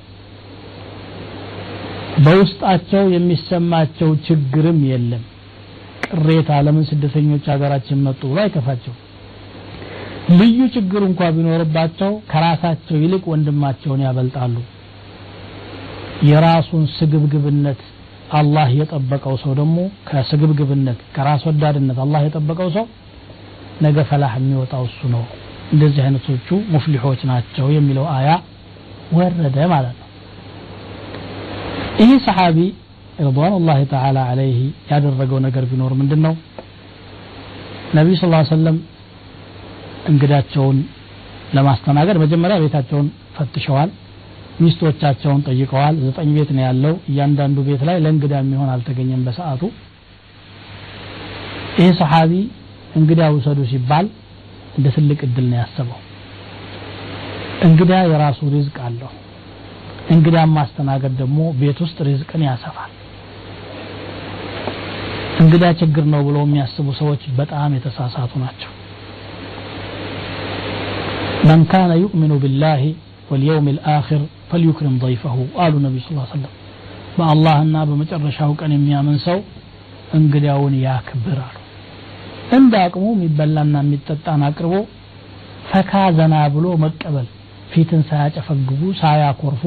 بوست 2.25 2.61
أتشو 2.73 3.03
يمسما 3.17 3.81
أتشو 3.83 4.09
تشقرم 4.19 4.79
يلم 4.93 5.23
ريت 6.27 6.49
على 6.57 6.71
من 6.77 6.83
سدسين 6.91 7.27
يوچا 7.33 7.55
غرات 7.61 7.87
يمتو 7.93 8.35
لا 8.37 8.43
يكفاتشو 8.47 8.95
ልዩ 10.41 10.59
ችግር 10.75 11.03
እንኳ 11.09 11.21
ቢኖርባቸው 11.37 12.11
ከራሳቸው 12.31 12.97
ይልቅ 13.05 13.25
ወንድማቸውን 13.33 14.01
ያበልጣሉ 14.07 14.55
የራሱን 16.29 16.85
ስግብግብነት 16.99 17.81
አላህ 18.39 18.69
የጠበቀው 18.81 19.35
ሰው 19.43 19.53
ደግሞ 19.59 19.79
ከስግብግብነት 20.11 21.01
ከራስ 21.17 21.43
ወዳድነት 21.49 21.99
አላህ 22.05 22.21
የጠበቀው 22.27 22.69
ሰው 22.77 22.87
ነገ 23.87 23.97
ፈላህ 24.11 24.33
የሚወጣው 24.41 24.83
እሱ 24.91 24.99
ነው 25.15 25.25
እንደዚህ 25.75 26.01
አይነቶቹ 26.07 26.49
ሙፍሊሆች 26.75 27.21
ናቸው 27.33 27.67
የሚለው 27.77 28.07
አያ 28.17 28.31
ወረደ 29.19 29.59
ማለት 29.75 29.97
ነው 30.01 30.09
ይህ 32.03 32.13
ሰሓቢ 32.31 32.59
رضوان 33.29 33.53
الله 33.61 33.79
تعالى 33.95 34.21
عليه 34.31 34.59
ያደረገው 34.93 35.39
ነገር 35.47 35.65
ቢኖር 35.71 35.93
ምንድን 36.01 36.21
ነው 36.27 36.35
ነቢይ 37.97 38.15
ስ 38.21 38.25
ሰለም 38.57 38.77
እንግዳቸውን 40.13 40.79
ለማስተናገድ 41.57 42.17
መጀመሪያ 42.23 42.57
ቤታቸውን 42.65 43.07
ፈትሸዋል 43.37 43.91
ሚስቶቻቸውን 44.63 45.41
ጠይቀዋል 45.51 45.95
ዘጠኝ 46.07 46.29
ቤት 46.37 46.51
ነው 46.57 46.63
ያለው 46.69 46.95
እያንዳንዱ 47.11 47.57
ቤት 47.69 47.81
ላይ 47.89 47.97
ለእንግዳ 48.05 48.33
የሚሆን 48.43 48.69
አልተገኘም 48.75 49.23
በሰዓቱ 49.27 49.63
ይህ 51.79 51.89
ሰሓቢ 52.01 52.33
እንግዳ 52.99 53.21
ውሰዱ 53.37 53.61
ሲባል 53.73 54.09
እንደ 54.79 54.87
ትልቅ 54.97 55.19
እድል 55.29 55.47
ነው 55.53 55.59
ያሰበው 55.63 56.01
እንግዳ 57.69 57.93
የራሱ 58.13 58.41
ሪዝቅ 58.57 58.77
አለው 58.89 59.11
እንግዳ 60.17 60.37
ማስተናገድ 60.59 61.15
ደግሞ 61.23 61.39
ቤት 61.63 61.79
ውስጥ 61.87 61.97
ሪዝቅን 62.11 62.45
ያሰፋል 62.51 62.93
እንግዳ 65.43 65.65
ችግር 65.83 66.05
ነው 66.15 66.21
ብለው 66.29 66.43
የሚያስቡ 66.49 66.89
ሰዎች 67.03 67.23
በጣም 67.41 67.71
የተሳሳቱ 67.79 68.33
ናቸው 68.45 68.74
من 71.51 71.61
كان 71.75 71.91
يؤمن 72.05 72.33
بالله 72.43 72.83
واليوم 73.31 73.67
الآخر 73.75 74.21
فليكرم 74.51 74.95
ضيفه 75.05 75.37
قالوا 75.59 75.79
النبي 75.81 75.99
صلى 76.03 76.13
الله 76.13 76.27
عليه 76.29 76.39
وسلم 76.39 76.53
በአላህና 77.17 77.77
በመጨረሻው 77.89 78.53
ቀን 78.61 78.71
የሚያምን 78.75 79.17
ሰው 79.25 79.37
እንግዳውን 80.17 80.73
ያክብር 80.85 81.39
አሉ 81.49 81.57
እንደ 82.57 82.73
አቅሙ 82.87 83.05
የሚበላና 83.15 83.75
የሚጠጣን 83.85 84.41
አቅርቦ 84.49 84.75
ፈካ 85.73 85.93
ዘና 86.19 86.35
ብሎ 86.55 86.67
መቀበል 86.85 87.29
ፊትን 87.73 88.03
ሳያጨፈግቡ 88.09 88.81
ሳያኮርፉ 89.03 89.63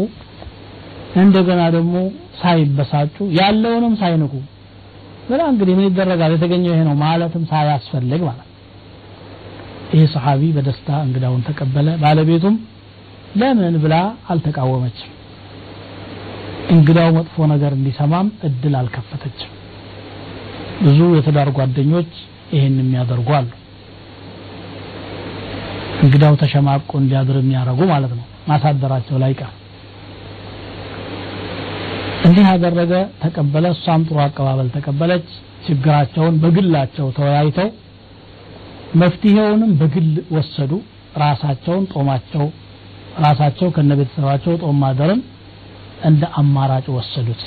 እንደገና 1.24 1.62
ደግሞ 1.78 1.96
ሳይበሳጩ 2.42 3.16
ያለውንም 3.40 3.96
ሳይንቁ 4.02 4.34
ብላ 5.30 5.42
እንግዲህ 5.54 5.76
ምን 5.80 5.88
ይደረጋል 5.90 6.34
የተገኘው 6.38 6.74
ይሄ 6.76 6.82
ነው 6.90 6.98
ማለትም 7.06 7.46
ሳያስፈልግ 7.54 8.22
ማለት 8.32 8.44
ይህ 9.96 10.02
ሰሓቢ 10.14 10.42
በደስታ 10.56 10.88
እንግዳውን 11.06 11.42
ተቀበለ 11.48 11.88
ባለቤቱም 12.04 12.56
ለምን 13.42 13.76
ብላ 13.84 13.96
አልተቃወመችም 14.34 15.12
እንግዳው 16.76 17.10
መጥፎ 17.18 17.36
ነገር 17.54 17.72
እንዲሰማም 17.80 18.28
እድል 18.48 18.74
አልከፈተችም 18.82 19.52
ብዙ 20.86 20.98
የትዳር 21.18 21.50
ጓደኞች 21.60 22.10
ይህን 22.56 22.76
የሚያደርጉ 22.82 23.30
አሉ 23.40 23.50
እንግዳው 26.06 26.34
ተሸማቆ 26.44 26.90
እንዲያድር 27.04 27.38
የሚያደርጉ 27.44 27.82
ማለት 27.94 28.12
ነው 28.20 28.26
ማሳደራቸው 28.50 29.16
ላይ 29.24 29.34
ቃል 29.40 29.54
እንዲህ 32.28 32.46
ያደረገ 32.54 32.94
ተቀበለ 33.24 33.66
እሷም 33.76 34.02
ጥሩ 34.08 34.18
አቀባበል 34.28 34.70
ተቀበለች 34.78 35.28
ችግራቸውን 35.68 36.36
በግላቸው 36.44 37.06
ተወያይተው 37.18 37.68
መፍትሄውንም 39.02 39.72
በግል 39.80 40.10
ወሰዱ 40.36 40.72
ራሳቸውን 41.24 41.84
ጦማቸው 41.94 42.46
ራሳቸው 43.26 43.68
ከነ 43.76 43.92
ቤተሰባቸው 44.00 44.54
ጦም 44.64 44.76
ማደርን 44.84 45.22
እንደ 46.10 46.24
አማራጭ 46.42 46.86
ወሰዱት 46.98 47.42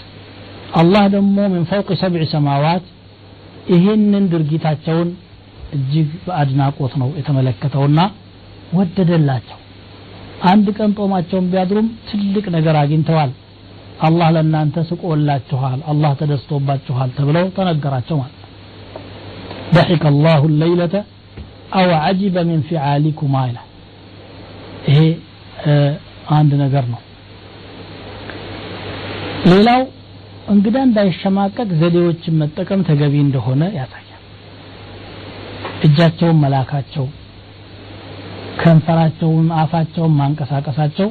አላህ 0.81 1.05
ደግሞ 1.15 1.37
ምን 1.53 1.63
ፈውቅ 1.71 1.89
ሰብዕ 2.03 2.23
ሰማዋት 2.35 2.85
ይህንን 3.75 4.25
ድርጊታቸውን 4.33 5.11
እጅግ 5.77 6.09
በአድናቆት 6.27 6.93
ነው 7.03 7.09
የተመለከተውና 7.21 8.01
ወደደላቸው 8.79 9.59
አንድ 10.53 10.67
ቀን 10.79 10.91
ጦማቸውን 11.01 11.47
ቢያድሩም 11.53 11.89
ትልቅ 12.09 12.45
ነገር 12.57 12.75
አግኝተዋል 12.83 13.31
አላህ 14.07 14.29
ለእናንተ 14.37 14.77
ስቆላችኋል 14.91 15.81
አላህ 15.93 16.13
ተደስቶባችኋል 16.23 17.11
ተብለው 17.19 17.49
ተነገራቸው 17.59 18.19
ማለት 18.25 18.37
ضحك 19.77 20.03
الله 20.15 20.41
الليله 20.51 20.95
አው 21.79 21.91
አጂበ 22.07 22.37
ሚን 22.49 22.61
ፊዓሊኩማ 22.69 23.35
ይላል 23.49 23.67
ይሄ 24.91 25.01
አንድ 26.37 26.53
ነገር 26.63 26.85
ነው 26.93 27.01
ሌላው 29.51 29.83
እንግዳ 30.53 30.77
እንዳይሸማቀቅ 30.89 31.69
ዘዴዎችን 31.81 32.35
መጠቀም 32.43 32.81
ተገቢ 32.89 33.15
እንደሆነ 33.27 33.63
ያሳያል 33.79 34.07
እጃቸውን 35.87 36.39
መላካቸው 36.45 37.05
ከንፈራቸውን 38.63 39.47
አፋቸውን 39.63 40.13
ማንቀሳቀሳቸው 40.21 41.09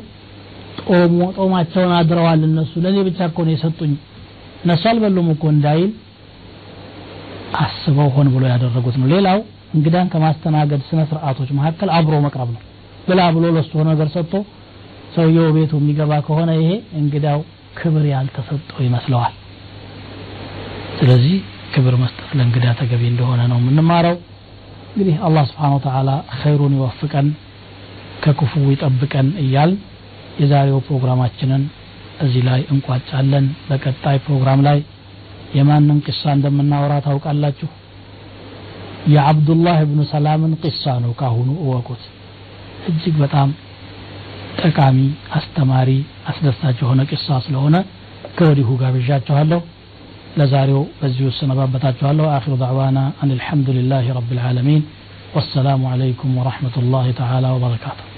ጦሙ 0.88 1.18
ጦማቸውን 1.38 1.92
አድረዋል 2.00 2.42
እነሱ 2.50 2.72
ለእኔ 2.84 2.98
ብቻ 3.08 3.20
እኮ 3.30 3.38
ነው 3.48 3.54
የሰጡኝ 3.56 3.94
እነሱ 4.64 4.84
አልበሉም 4.92 5.30
እኮ 5.36 5.44
እንዳይል 5.56 5.92
አስበው 7.64 8.10
ሆን 8.18 8.28
ብሎ 8.36 8.44
ያደረጉት 8.54 8.96
ነው 9.02 9.08
ሌላው 9.16 9.40
እንግዳን 9.76 10.08
ከማስተናገድ 10.14 10.82
ስነ 10.90 11.00
ስርዓቶች 11.10 11.50
መካከል 11.58 11.90
አብሮ 11.98 12.14
መቅረብ 12.26 12.50
ነው 12.56 12.62
ብላ 13.08 13.22
ብሎ 13.36 13.44
ለሱ 13.58 13.72
ነገር 13.92 14.08
ሰጥቶ 14.16 14.34
ሰውየው 15.16 15.48
ቤቱ 15.58 15.72
የሚገባ 15.82 16.14
ከሆነ 16.28 16.50
ይሄ 16.62 16.72
እንግዳው 17.02 17.40
ክብር 17.80 18.04
ያልተሰጠው 18.14 18.80
ይመስለዋል 18.88 19.34
ስለዚህ 21.00 21.36
ክብር 21.74 21.96
መስጠት 22.04 22.30
ለእንግዳ 22.38 22.66
ተገቢ 22.82 23.04
እንደሆነ 23.14 23.42
ነው 23.52 23.58
የምንማረው 23.62 24.18
እንግዲህ 24.94 25.16
አላህ 25.28 25.44
ስብሓን 25.52 25.74
ወተላ 25.78 26.12
ኸይሩን 26.42 26.76
ይወፍቀን 26.80 27.28
ከክፉ 28.24 28.54
ይጠብቀን 28.74 29.28
እያል 29.44 29.74
የዛሬው 30.42 30.80
ፕሮግራማችንን 30.88 31.64
እዚህ 32.26 32.42
ላይ 32.50 32.62
እንቋጫለን 32.74 33.46
በቀጣይ 33.68 34.18
ፕሮግራም 34.28 34.60
ላይ 34.70 34.80
የማንን 35.58 36.00
ቅሳ 36.08 36.24
እንደምናወራ 36.38 36.94
ታውቃላችሁ 37.06 37.68
የአብዱላህ 39.14 39.76
እብኑ 39.86 40.00
ሰላምን 40.14 40.52
ቂሳ 40.64 40.84
ነው 41.04 41.12
ካሁኑ 41.20 41.48
እወቁት 41.66 42.02
እጅግ 42.90 43.16
በጣም 43.24 43.50
ጠቃሚ 44.64 45.00
አስተማሪ 45.38 45.90
አስደሳች 46.32 46.78
የሆነ 46.84 47.02
ቂሳ 47.12 47.28
ስለሆነ 47.46 47.76
ከወዲሁ 48.38 48.70
ጋብዣችኋለሁ 48.82 49.62
ለዛሬው 50.40 50.82
በዚሁ 51.00 51.28
እሰነባበታችኋለሁ 51.34 52.28
አኪሩ 52.38 52.56
ዳዕዋና 52.64 53.00
አን 53.24 53.32
ልሐምዱ 53.40 53.70
ልላህ 53.82 54.08
ረብ 54.20 54.30
ልዓለሚን 54.40 54.84
والسلام 55.38 55.82
عليكم 55.94 56.30
ورحمة 56.40 56.76
الله 56.84 57.06
تعالى 57.22 57.48
وبركاته 57.56 58.09